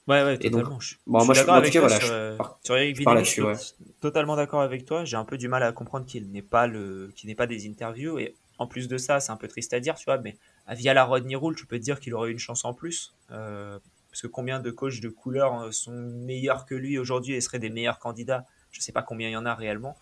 Ouais, 0.07 0.23
ouais, 0.23 0.37
totalement. 0.37 0.79
je, 0.79 0.95
bon, 1.05 1.25
moi, 1.25 1.35
d'accord 1.35 1.55
avec 1.55 1.73
toi 1.73 1.89
sur, 1.89 2.09
euh, 2.11 2.37
Eric 2.69 2.97
je 2.97 3.23
suis 3.25 3.73
totalement 3.99 4.37
d'accord 4.37 4.61
avec 4.61 4.85
toi. 4.85 5.03
J'ai 5.03 5.17
un 5.17 5.25
peu 5.25 5.37
du 5.37 5.49
mal 5.49 5.63
à 5.63 5.73
comprendre 5.73 6.05
qu'il 6.05 6.31
n'est 6.31 6.41
pas 6.41 6.65
le, 6.65 7.11
qu'il 7.13 7.27
n'est 7.27 7.35
pas 7.35 7.47
des 7.47 7.67
interviews. 7.67 8.17
Et 8.17 8.33
en 8.57 8.67
plus 8.67 8.87
de 8.87 8.97
ça, 8.97 9.19
c'est 9.19 9.33
un 9.33 9.35
peu 9.35 9.49
triste 9.49 9.73
à 9.73 9.81
dire, 9.81 9.95
tu 9.95 10.05
vois, 10.05 10.17
mais 10.17 10.37
via 10.69 10.93
la 10.93 11.03
Rodney 11.03 11.35
Rule, 11.35 11.55
tu 11.55 11.65
peux 11.65 11.77
te 11.77 11.83
dire 11.83 11.99
qu'il 11.99 12.13
aurait 12.13 12.31
une 12.31 12.39
chance 12.39 12.63
en 12.63 12.73
plus. 12.73 13.13
Euh, 13.31 13.79
parce 14.09 14.21
que 14.21 14.27
combien 14.27 14.61
de 14.61 14.71
coachs 14.71 15.01
de 15.01 15.09
couleur 15.09 15.59
euh, 15.59 15.71
sont 15.71 15.91
meilleurs 15.91 16.65
que 16.65 16.73
lui 16.73 16.97
aujourd'hui 16.97 17.33
et 17.35 17.41
seraient 17.41 17.59
des 17.59 17.69
meilleurs 17.69 17.99
candidats? 17.99 18.45
Je 18.71 18.79
sais 18.79 18.93
pas 18.93 19.03
combien 19.03 19.27
il 19.27 19.33
y 19.33 19.37
en 19.37 19.45
a 19.45 19.55
réellement. 19.55 19.97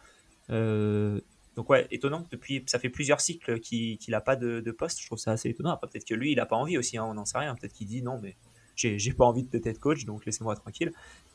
donc 0.49 1.69
ouais, 1.71 1.87
étonnant. 1.89 2.27
Depuis, 2.29 2.63
ça 2.67 2.77
fait 2.77 2.89
plusieurs 2.89 3.21
cycles 3.21 3.59
qu'il 3.59 3.97
n'a 4.09 4.21
pas 4.21 4.35
de, 4.35 4.71
poste. 4.71 5.01
Je 5.01 5.07
trouve 5.07 5.17
ça 5.17 5.31
assez 5.31 5.49
étonnant. 5.49 5.75
Peut-être 5.77 6.05
que 6.05 6.13
lui, 6.13 6.33
il 6.33 6.35
n'a 6.35 6.45
pas 6.45 6.57
envie 6.57 6.77
aussi. 6.77 6.95
Hein, 6.99 7.05
on 7.05 7.15
n'en 7.15 7.25
sait 7.25 7.39
rien. 7.39 7.55
Peut-être 7.55 7.73
qu'il 7.73 7.87
dit 7.87 8.03
non, 8.03 8.19
mais 8.21 8.35
j'ai 8.75 9.13
pas 9.13 9.25
envie 9.25 9.43
de 9.43 9.61
être 9.65 9.79
coach, 9.79 10.05
donc 10.05 10.25
laissez-moi 10.25 10.55
tranquille. 10.55 10.91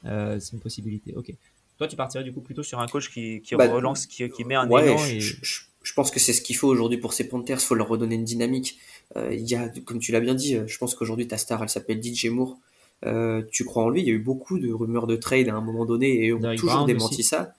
Euh, 0.07 0.39
c'est 0.41 0.53
une 0.53 0.61
possibilité. 0.61 1.15
Ok. 1.17 1.33
Toi, 1.79 1.89
tu 1.89 1.97
partirais 1.97 2.25
du 2.25 2.33
coup 2.33 2.41
plutôt 2.41 2.63
sur 2.63 2.79
un 2.79 2.87
coach 2.87 3.11
qui, 3.11 3.41
qui 3.41 3.55
bah, 3.57 3.67
relance, 3.69 4.07
qui, 4.07 4.29
qui, 4.29 4.45
met 4.45 4.55
un 4.55 4.69
élan. 4.69 4.99
Je, 4.99 5.37
je, 5.83 5.95
pense 5.95 6.11
que 6.11 6.21
c'est 6.21 6.35
ce 6.35 6.43
qu'il 6.43 6.57
faut 6.57 6.69
aujourd'hui 6.69 6.99
pour 6.99 7.15
ces 7.15 7.27
Panthers. 7.27 7.59
Il 7.59 7.65
faut 7.65 7.75
leur 7.75 7.89
redonner 7.89 8.17
une 8.17 8.25
dynamique. 8.25 8.79
Euh, 9.17 9.33
il 9.33 9.49
y 9.49 9.55
a, 9.55 9.69
comme 9.85 9.99
tu 9.99 10.13
l'as 10.13 10.21
bien 10.21 10.35
dit, 10.35 10.59
je 10.67 10.79
pense 10.79 10.95
qu'aujourd'hui 10.95 11.27
ta 11.27 11.39
star, 11.39 11.63
elle 11.63 11.71
s'appelle 11.71 12.03
DJ 12.03 12.27
Moore. 12.27 12.59
Euh, 13.07 13.43
tu 13.51 13.65
crois 13.65 13.85
en 13.85 13.89
lui 13.89 14.03
Il 14.03 14.07
y 14.07 14.11
a 14.11 14.13
eu 14.13 14.19
beaucoup 14.19 14.59
de 14.59 14.71
rumeurs 14.71 15.07
de 15.07 15.17
trade 15.17 15.49
à 15.49 15.55
un 15.55 15.63
moment 15.63 15.87
donné 15.87 16.27
et 16.27 16.33
on 16.33 16.43
a 16.43 16.55
toujours 16.55 16.85
démenti 16.85 17.23
ça. 17.23 17.55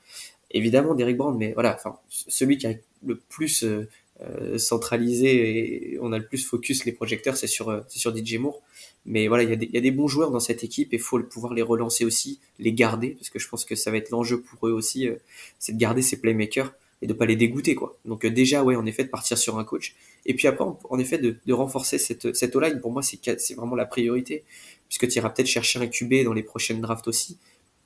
Évidemment, 0.51 0.93
Derrick 0.93 1.17
Brown, 1.17 1.35
mais 1.38 1.53
voilà, 1.53 1.73
enfin, 1.73 1.97
celui 2.09 2.57
qui 2.57 2.67
a 2.67 2.73
le 3.05 3.15
plus 3.15 3.63
euh, 3.63 4.57
centralisé 4.57 5.93
et 5.93 6.00
on 6.01 6.11
a 6.11 6.19
le 6.19 6.25
plus 6.25 6.45
focus 6.45 6.85
les 6.85 6.91
projecteurs, 6.91 7.38
c'est 7.38 7.47
sur, 7.47 7.83
sur 7.88 8.15
DJ 8.15 8.35
Moore. 8.35 8.61
Mais 9.05 9.27
voilà, 9.27 9.43
il 9.43 9.50
y, 9.50 9.53
a 9.53 9.55
des, 9.55 9.70
y, 9.74 9.77
a 9.77 9.81
des 9.81 9.91
bons 9.91 10.08
joueurs 10.08 10.29
dans 10.29 10.39
cette 10.39 10.63
équipe 10.63 10.93
et 10.93 10.98
il 10.98 11.01
faut 11.01 11.20
pouvoir 11.20 11.53
les 11.53 11.63
relancer 11.63 12.05
aussi, 12.05 12.39
les 12.60 12.72
garder, 12.72 13.12
parce 13.12 13.29
que 13.29 13.39
je 13.39 13.48
pense 13.50 13.65
que 13.65 13.75
ça 13.75 13.89
va 13.89 13.98
être 13.98 14.11
l'enjeu 14.11 14.42
pour 14.42 14.68
eux 14.68 14.72
aussi, 14.72 15.07
euh, 15.07 15.16
c'est 15.57 15.74
de 15.74 15.79
garder 15.79 16.01
ces 16.03 16.22
playmakers 16.22 16.72
et 17.01 17.07
de 17.07 17.14
pas 17.14 17.25
les 17.25 17.35
dégoûter 17.35 17.75
quoi. 17.75 17.98
Donc 18.05 18.25
déjà 18.25 18.64
ouais 18.64 18.75
en 18.75 18.85
effet 18.85 19.03
de 19.03 19.09
partir 19.09 19.37
sur 19.37 19.57
un 19.57 19.64
coach 19.64 19.96
et 20.25 20.35
puis 20.35 20.48
après 20.48 20.64
en 20.64 21.00
effet 21.00 21.18
de, 21.18 21.35
renforcer 21.51 21.98
cette 21.98 22.35
cette 22.35 22.55
line 22.55 22.79
pour 22.79 22.92
moi 22.92 23.01
c'est 23.01 23.55
vraiment 23.55 23.75
la 23.75 23.85
priorité 23.85 24.44
puisque 24.87 25.07
tu 25.07 25.18
iras 25.18 25.29
peut-être 25.29 25.48
chercher 25.48 25.79
un 25.79 25.87
QB 25.87 26.24
dans 26.24 26.33
les 26.33 26.44
prochaines 26.44 26.81
drafts 26.81 27.07
aussi. 27.07 27.37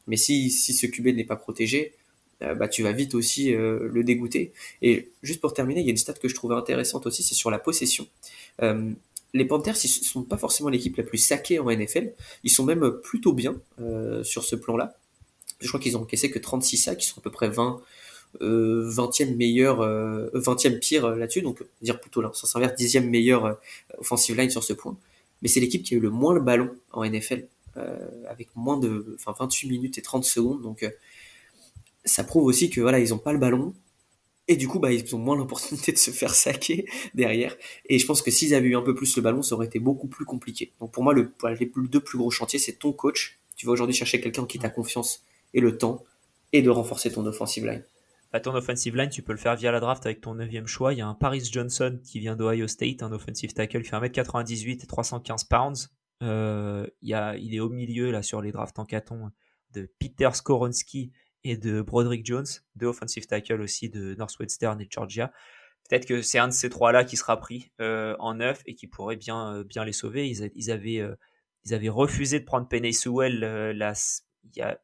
Mais 0.08 0.18
si 0.18 0.50
si 0.50 0.74
ce 0.74 0.86
QB 0.86 1.08
n'est 1.16 1.24
pas 1.24 1.38
protégé, 1.38 1.94
euh, 2.42 2.56
bah, 2.56 2.68
tu 2.68 2.84
vas 2.84 2.92
vite 2.92 3.16
aussi 3.16 3.54
euh, 3.54 3.90
le 3.92 4.04
dégoûter. 4.04 4.52
Et 4.82 5.10
juste 5.24 5.40
pour 5.42 5.54
terminer, 5.54 5.82
il 5.82 5.86
y 5.86 5.90
a 5.90 5.92
une 5.92 5.98
stat 5.98 6.14
que 6.14 6.28
je 6.28 6.36
trouvais 6.36 6.56
intéressante 6.56 7.06
aussi, 7.06 7.24
c'est 7.24 7.36
sur 7.36 7.50
la 7.50 7.60
possession. 7.60 8.08
Euh, 9.36 9.38
les 9.38 9.46
Panthers, 9.46 9.76
ils 9.84 9.88
sont 9.88 10.24
pas 10.24 10.38
forcément 10.38 10.70
l'équipe 10.70 10.96
la 10.98 11.04
plus 11.04 11.18
saquée 11.18 11.60
en 11.60 11.70
NFL. 11.70 12.14
Ils 12.44 12.50
sont 12.50 12.64
même 12.64 12.92
plutôt 13.04 13.34
bien 13.34 13.56
sur 14.24 14.44
ce 14.44 14.56
plan-là. 14.56 14.98
Je 15.60 15.68
crois 15.68 15.80
qu'ils 15.80 15.98
ont 15.98 16.02
encaissé 16.02 16.32
que 16.32 16.40
36 16.40 16.78
sacs, 16.78 17.04
ils 17.04 17.08
sont 17.08 17.20
à 17.20 17.22
peu 17.22 17.32
près 17.32 17.50
20, 17.50 17.82
20e 18.42 19.36
meilleur, 19.36 19.80
20e 20.34 20.80
pire 20.80 21.16
là-dessus, 21.16 21.42
donc 21.42 21.64
dire 21.82 22.00
plutôt 22.00 22.22
là, 22.22 22.32
ça 22.34 22.46
s'inverse 22.46 22.74
10e 22.74 23.08
meilleur 23.10 23.58
offensive 23.98 24.36
line 24.36 24.50
sur 24.50 24.64
ce 24.64 24.74
point. 24.74 24.98
Mais 25.42 25.48
c'est 25.48 25.62
l'équipe 25.62 25.84
qui 25.84 25.94
a 25.94 25.98
eu 25.98 26.02
le 26.02 26.10
moins 26.10 26.34
le 26.34 26.42
ballon 26.42 26.72
en 26.92 27.06
NFL, 27.06 27.48
avec 28.28 28.50
moins 28.56 28.78
de, 28.78 29.16
enfin 29.16 29.34
28 29.40 29.70
minutes 29.70 29.98
et 29.98 30.02
30 30.02 30.26
secondes. 30.26 30.62
Donc 30.62 30.86
ça 32.04 32.24
prouve 32.24 32.46
aussi 32.46 32.70
que 32.70 32.82
voilà, 32.82 33.00
ils 33.00 33.14
ont 33.14 33.18
pas 33.18 33.32
le 33.32 33.40
ballon 33.40 33.74
et 34.48 34.56
du 34.56 34.68
coup 34.68 34.80
bah 34.80 34.92
ils 34.92 35.16
ont 35.16 35.20
moins 35.20 35.36
l'opportunité 35.36 35.92
de 35.92 35.98
se 35.98 36.12
faire 36.12 36.34
saquer 36.34 36.86
derrière 37.14 37.56
et 37.88 37.98
je 37.98 38.06
pense 38.06 38.22
que 38.22 38.32
s'ils 38.32 38.54
avaient 38.54 38.68
eu 38.68 38.76
un 38.76 38.82
peu 38.82 38.94
plus 38.94 39.16
le 39.16 39.22
ballon, 39.22 39.42
ça 39.42 39.56
aurait 39.56 39.68
été 39.68 39.80
beaucoup 39.80 40.08
plus 40.08 40.26
compliqué. 40.26 40.74
Donc 40.80 40.92
pour 40.92 41.04
moi 41.04 41.14
le 41.14 41.32
les 41.60 41.72
deux 41.90 42.00
plus 42.00 42.18
gros 42.18 42.32
chantiers, 42.32 42.60
c'est 42.60 42.74
ton 42.74 42.94
coach, 42.94 43.40
tu 43.56 43.66
vas 43.66 43.72
aujourd'hui 43.72 43.96
chercher 43.96 44.22
quelqu'un 44.22 44.46
qui 44.46 44.60
t'a 44.60 44.70
confiance 44.70 45.24
et 45.54 45.62
le 45.62 45.78
temps 45.78 46.04
et 46.54 46.62
de 46.62 46.70
renforcer 46.70 47.12
ton 47.12 47.26
offensive 47.26 47.66
line. 47.66 47.84
Bah, 48.32 48.40
ton 48.40 48.54
offensive 48.54 48.96
line, 48.96 49.10
tu 49.10 49.22
peux 49.22 49.32
le 49.32 49.38
faire 49.38 49.56
via 49.56 49.72
la 49.72 49.80
draft 49.80 50.06
avec 50.06 50.20
ton 50.20 50.36
neuvième 50.36 50.68
choix. 50.68 50.94
Il 50.94 51.00
y 51.00 51.02
a 51.02 51.08
un 51.08 51.14
Paris 51.14 51.48
Johnson 51.50 52.00
qui 52.04 52.20
vient 52.20 52.36
d'Ohio 52.36 52.68
State, 52.68 53.02
un 53.02 53.12
offensive 53.12 53.54
tackle 53.54 53.82
qui 53.82 53.90
fait 53.90 53.96
1m98 53.96 54.84
et 54.84 54.88
315 54.88 55.46
pounds. 55.46 55.90
Euh, 56.22 56.88
il, 57.02 57.10
y 57.10 57.14
a, 57.14 57.38
il 57.38 57.56
est 57.56 57.60
au 57.60 57.70
milieu 57.70 58.12
là 58.12 58.22
sur 58.24 58.42
les 58.42 58.52
drafts 58.52 58.78
en 58.80 58.86
caton 58.86 59.32
de 59.74 59.90
Peter 60.00 60.30
Skoronski 60.34 61.12
et 61.46 61.58
de 61.58 61.82
Broderick 61.82 62.26
Jones, 62.26 62.48
deux 62.76 62.88
offensive 62.88 63.28
tackle 63.28 63.62
aussi 63.62 63.88
de 63.90 64.16
Northwestern 64.16 64.82
et 64.82 64.88
Georgia. 64.90 65.32
Peut-être 65.88 66.08
que 66.08 66.24
c'est 66.24 66.40
un 66.40 66.48
de 66.48 66.54
ces 66.54 66.72
trois-là 66.72 67.06
qui 67.06 67.18
sera 67.18 67.40
pris 67.40 67.72
euh, 67.80 68.16
en 68.18 68.34
neuf 68.34 68.64
et 68.66 68.74
qui 68.74 68.88
pourrait 68.88 69.16
bien, 69.16 69.54
euh, 69.54 69.64
bien 69.64 69.86
les 69.86 69.94
sauver. 69.94 70.28
Ils, 70.28 70.72
avaient, 70.72 70.98
euh, 70.98 71.16
ils 71.64 71.76
avaient 71.76 71.90
refusé 71.90 72.40
de 72.40 72.46
prendre 72.46 72.68
Penny 72.68 72.96
Sewell 72.96 73.40
la, 73.40 73.94
il 74.44 74.58
y 74.58 74.62
a 74.62 74.82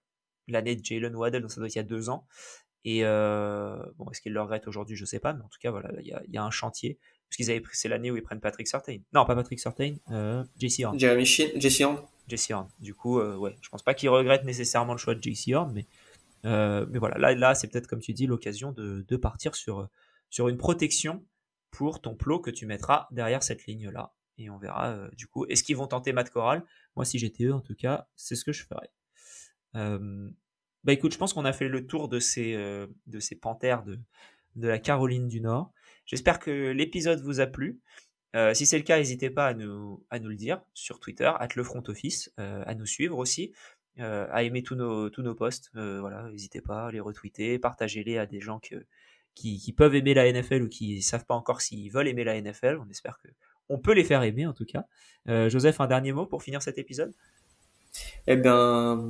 l'année 0.47 0.76
de 0.76 0.86
Jalen 0.86 1.15
Waddell, 1.15 1.41
donc 1.41 1.52
ça 1.52 1.58
doit 1.58 1.65
être 1.65 1.76
il 1.76 1.80
y 1.80 1.82
a 1.82 1.84
deux 1.84 2.10
ans. 2.10 2.28
Et 2.86 3.02
bon, 3.02 4.12
est-ce 4.12 4.21
qu'ils 4.21 4.34
le 4.34 4.41
regrettent 4.41 4.67
aujourd'hui? 4.67 4.95
Je 4.95 5.06
sais 5.06 5.19
pas, 5.19 5.34
mais 5.34 5.43
en 5.43 5.47
tout 5.47 5.60
cas, 5.60 5.71
voilà, 5.71 5.89
il 6.00 6.08
y 6.08 6.13
a, 6.13 6.21
il 6.28 6.34
y 6.34 6.38
a 6.38 6.43
un 6.43 6.52
chantier. 6.52 7.00
Parce 7.28 7.38
qu'ils 7.38 7.50
avaient 7.50 7.62
pris, 7.62 7.76
c'est 7.76 7.88
l'année 7.88 8.12
où 8.12 8.17
ils 8.17 8.24
prennent 8.24 8.41
Patrick 8.41 8.67
Surtain. 8.67 8.97
Non, 9.13 9.26
pas 9.26 9.36
Patrick 9.36 9.60
Surtain, 9.60 9.95
JC 10.60 10.84
Horn. 10.84 11.00
Jeremy 11.00 11.26
JC 11.26 11.82
Horn. 11.82 12.02
JC 12.28 12.52
Horn. 12.52 12.67
Du 12.80 12.93
coup, 12.93 13.19
ouais, 13.19 13.56
je 13.62 13.69
pense 13.69 13.82
pas 13.82 13.95
qu'ils 13.95 14.10
regrettent 14.10 14.45
nécessairement 14.45 14.93
le 14.93 15.00
choix 15.00 15.15
de 15.15 15.24
JC 15.24 15.54
Horn, 15.54 15.71
mais 15.74 15.88
euh, 16.45 16.86
mais 16.89 16.99
voilà, 16.99 17.17
là, 17.17 17.36
là 17.36 17.56
c'est 17.56 17.67
peut-être, 17.67 17.88
comme 17.88 17.99
tu 17.99 18.13
dis, 18.13 18.27
l'occasion 18.27 18.71
de, 18.71 19.06
de, 19.08 19.17
partir 19.17 19.56
sur, 19.56 19.89
sur 20.30 20.47
une 20.47 20.58
protection 20.58 21.25
pour 21.69 22.01
ton 22.01 22.15
plot 22.15 22.39
que 22.39 22.51
tu 22.51 22.65
mettras 22.65 23.08
derrière 23.12 23.43
cette 23.43 23.65
ligne-là. 23.65 24.13
Et 24.38 24.49
on 24.49 24.58
verra, 24.58 24.89
euh, 24.89 25.10
du 25.12 25.27
coup, 25.27 25.45
est-ce 25.45 25.63
qu'ils 25.63 25.77
vont 25.77 25.88
tenter 25.88 26.13
Matt 26.13 26.30
Corral? 26.30 26.65
Moi, 26.95 27.06
si 27.06 27.19
j'étais 27.19 27.45
eux, 27.45 27.54
en 27.54 27.62
tout 27.62 27.75
cas, 27.75 28.08
c'est 28.15 28.36
ce 28.36 28.43
que 28.43 28.51
je 28.51 28.65
ferais. 28.65 28.91
Euh, 29.75 30.30
bah 30.84 30.93
écoute, 30.93 31.13
je 31.13 31.17
pense 31.17 31.34
qu'on 31.34 31.45
a 31.45 31.54
fait 31.54 31.67
le 31.67 31.86
tour 31.86 32.10
de 32.10 32.19
ces, 32.19 32.56
de 33.06 33.19
ces 33.19 33.36
panthères 33.36 33.84
de, 33.84 33.99
de 34.56 34.67
la 34.67 34.80
Caroline 34.80 35.27
du 35.27 35.39
Nord. 35.39 35.71
J'espère 36.06 36.39
que 36.39 36.71
l'épisode 36.71 37.21
vous 37.21 37.39
a 37.39 37.45
plu. 37.45 37.80
si 38.54 38.65
c'est 38.65 38.80
le 38.80 38.84
cas, 38.84 38.97
n'hésitez 38.97 39.30
pas 39.30 39.45
à 39.45 39.54
nous, 39.54 40.04
à 40.10 40.17
nous 40.17 40.30
le 40.30 40.36
dire 40.36 40.60
sur 40.73 40.99
Twitter, 40.99 41.32
at 41.39 41.49
le 41.56 41.63
front 41.63 41.84
office, 41.88 42.34
à 42.38 42.73
nous 42.73 42.88
suivre 42.88 43.19
aussi. 43.19 43.54
Euh, 43.99 44.25
à 44.32 44.43
aimer 44.43 44.63
tous 44.63 44.75
nos, 44.75 45.10
tous 45.10 45.21
nos 45.21 45.36
posts. 45.36 45.69
Euh, 45.75 45.99
voilà, 45.99 46.23
n'hésitez 46.32 46.62
pas 46.62 46.88
à 46.88 46.91
les 46.91 47.01
retweeter, 47.01 47.60
partagez-les 47.60 48.17
à 48.17 48.25
des 48.25 48.39
gens 48.39 48.60
qui, 48.60 48.77
qui, 49.60 49.73
peuvent 49.73 49.95
aimer 49.95 50.13
la 50.13 50.32
NFL 50.32 50.63
ou 50.63 50.69
qui 50.69 50.95
ne 50.95 51.01
savent 51.01 51.25
pas 51.25 51.36
encore 51.36 51.62
s'ils 51.62 51.91
veulent 51.91 52.08
aimer 52.08 52.23
la 52.23 52.39
NFL. 52.41 52.80
On 52.82 52.89
espère 52.89 53.19
que 53.21 53.27
on 53.67 53.77
peut 53.77 53.93
les 53.93 54.06
faire 54.06 54.23
aimer 54.23 54.47
en 54.47 54.54
tout 54.54 54.65
cas. 54.65 54.86
Euh, 55.27 55.49
Joseph, 55.49 55.82
un 55.82 55.88
dernier 55.88 56.13
mot 56.13 56.25
pour 56.25 56.41
finir 56.41 56.62
cet 56.62 56.77
épisode? 56.77 57.13
Eh 58.27 58.38
bien, 58.38 59.04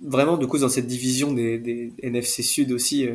vraiment, 0.00 0.36
du 0.36 0.46
coup, 0.46 0.58
dans 0.58 0.68
cette 0.68 0.86
division 0.86 1.32
des, 1.32 1.58
des 1.58 1.92
NFC 2.02 2.42
Sud 2.42 2.70
aussi, 2.70 3.08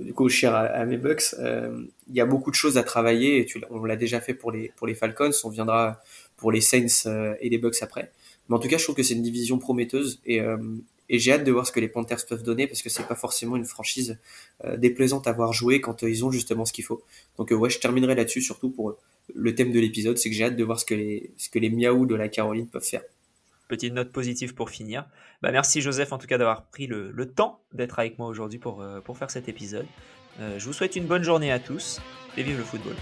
du 0.00 0.14
coup, 0.14 0.28
cher 0.28 0.54
à, 0.54 0.84
mes 0.86 0.96
Bucks, 0.96 1.34
il 1.40 2.14
y 2.14 2.20
a 2.20 2.26
beaucoup 2.26 2.52
de 2.52 2.56
choses 2.56 2.78
à 2.78 2.84
travailler. 2.84 3.40
Et 3.40 3.46
tu, 3.46 3.60
on 3.70 3.84
l'a 3.84 3.96
déjà 3.96 4.20
fait 4.20 4.34
pour 4.34 4.52
les, 4.52 4.72
pour 4.76 4.86
les 4.86 4.94
Falcons, 4.94 5.30
on 5.42 5.48
viendra 5.48 6.00
pour 6.36 6.52
les 6.52 6.60
Saints 6.60 7.36
et 7.40 7.48
les 7.48 7.58
Bucks 7.58 7.82
après. 7.82 8.12
Mais 8.48 8.56
en 8.56 8.58
tout 8.58 8.68
cas, 8.68 8.78
je 8.78 8.84
trouve 8.84 8.96
que 8.96 9.02
c'est 9.02 9.14
une 9.14 9.22
division 9.22 9.58
prometteuse 9.58 10.20
et, 10.24 10.40
euh, 10.40 10.58
et 11.08 11.18
j'ai 11.18 11.32
hâte 11.32 11.44
de 11.44 11.52
voir 11.52 11.66
ce 11.66 11.72
que 11.72 11.80
les 11.80 11.88
Panthers 11.88 12.24
peuvent 12.28 12.42
donner 12.42 12.66
parce 12.66 12.82
que 12.82 12.88
c'est 12.88 13.06
pas 13.06 13.14
forcément 13.14 13.56
une 13.56 13.64
franchise 13.64 14.18
euh, 14.64 14.76
déplaisante 14.76 15.26
à 15.26 15.32
voir 15.32 15.52
jouer 15.52 15.80
quand 15.80 16.02
euh, 16.02 16.10
ils 16.10 16.24
ont 16.24 16.30
justement 16.30 16.64
ce 16.64 16.72
qu'il 16.72 16.84
faut. 16.84 17.02
Donc 17.38 17.50
ouais, 17.50 17.70
je 17.70 17.78
terminerai 17.78 18.14
là-dessus 18.14 18.42
surtout 18.42 18.70
pour 18.70 18.96
le 19.34 19.54
thème 19.54 19.72
de 19.72 19.80
l'épisode, 19.80 20.18
c'est 20.18 20.30
que 20.30 20.36
j'ai 20.36 20.44
hâte 20.44 20.56
de 20.56 20.64
voir 20.64 20.80
ce 20.80 20.84
que 20.84 20.94
les 20.94 21.32
ce 21.36 21.58
Miaou 21.58 22.06
de 22.06 22.14
la 22.14 22.28
Caroline 22.28 22.66
peuvent 22.66 22.84
faire. 22.84 23.02
Petite 23.68 23.94
note 23.94 24.12
positive 24.12 24.54
pour 24.54 24.68
finir. 24.68 25.06
Bah, 25.40 25.52
merci 25.52 25.80
Joseph 25.80 26.12
en 26.12 26.18
tout 26.18 26.26
cas 26.26 26.38
d'avoir 26.38 26.66
pris 26.66 26.86
le, 26.86 27.10
le 27.10 27.30
temps 27.30 27.60
d'être 27.72 27.98
avec 27.98 28.18
moi 28.18 28.28
aujourd'hui 28.28 28.58
pour, 28.58 28.84
pour 29.04 29.16
faire 29.16 29.30
cet 29.30 29.48
épisode. 29.48 29.86
je 30.38 30.64
vous 30.64 30.72
souhaite 30.72 30.96
une 30.96 31.06
bonne 31.06 31.22
journée 31.22 31.52
à 31.52 31.58
tous 31.58 32.00
et 32.36 32.42
vive 32.42 32.58
le 32.58 32.64
football. 32.64 32.96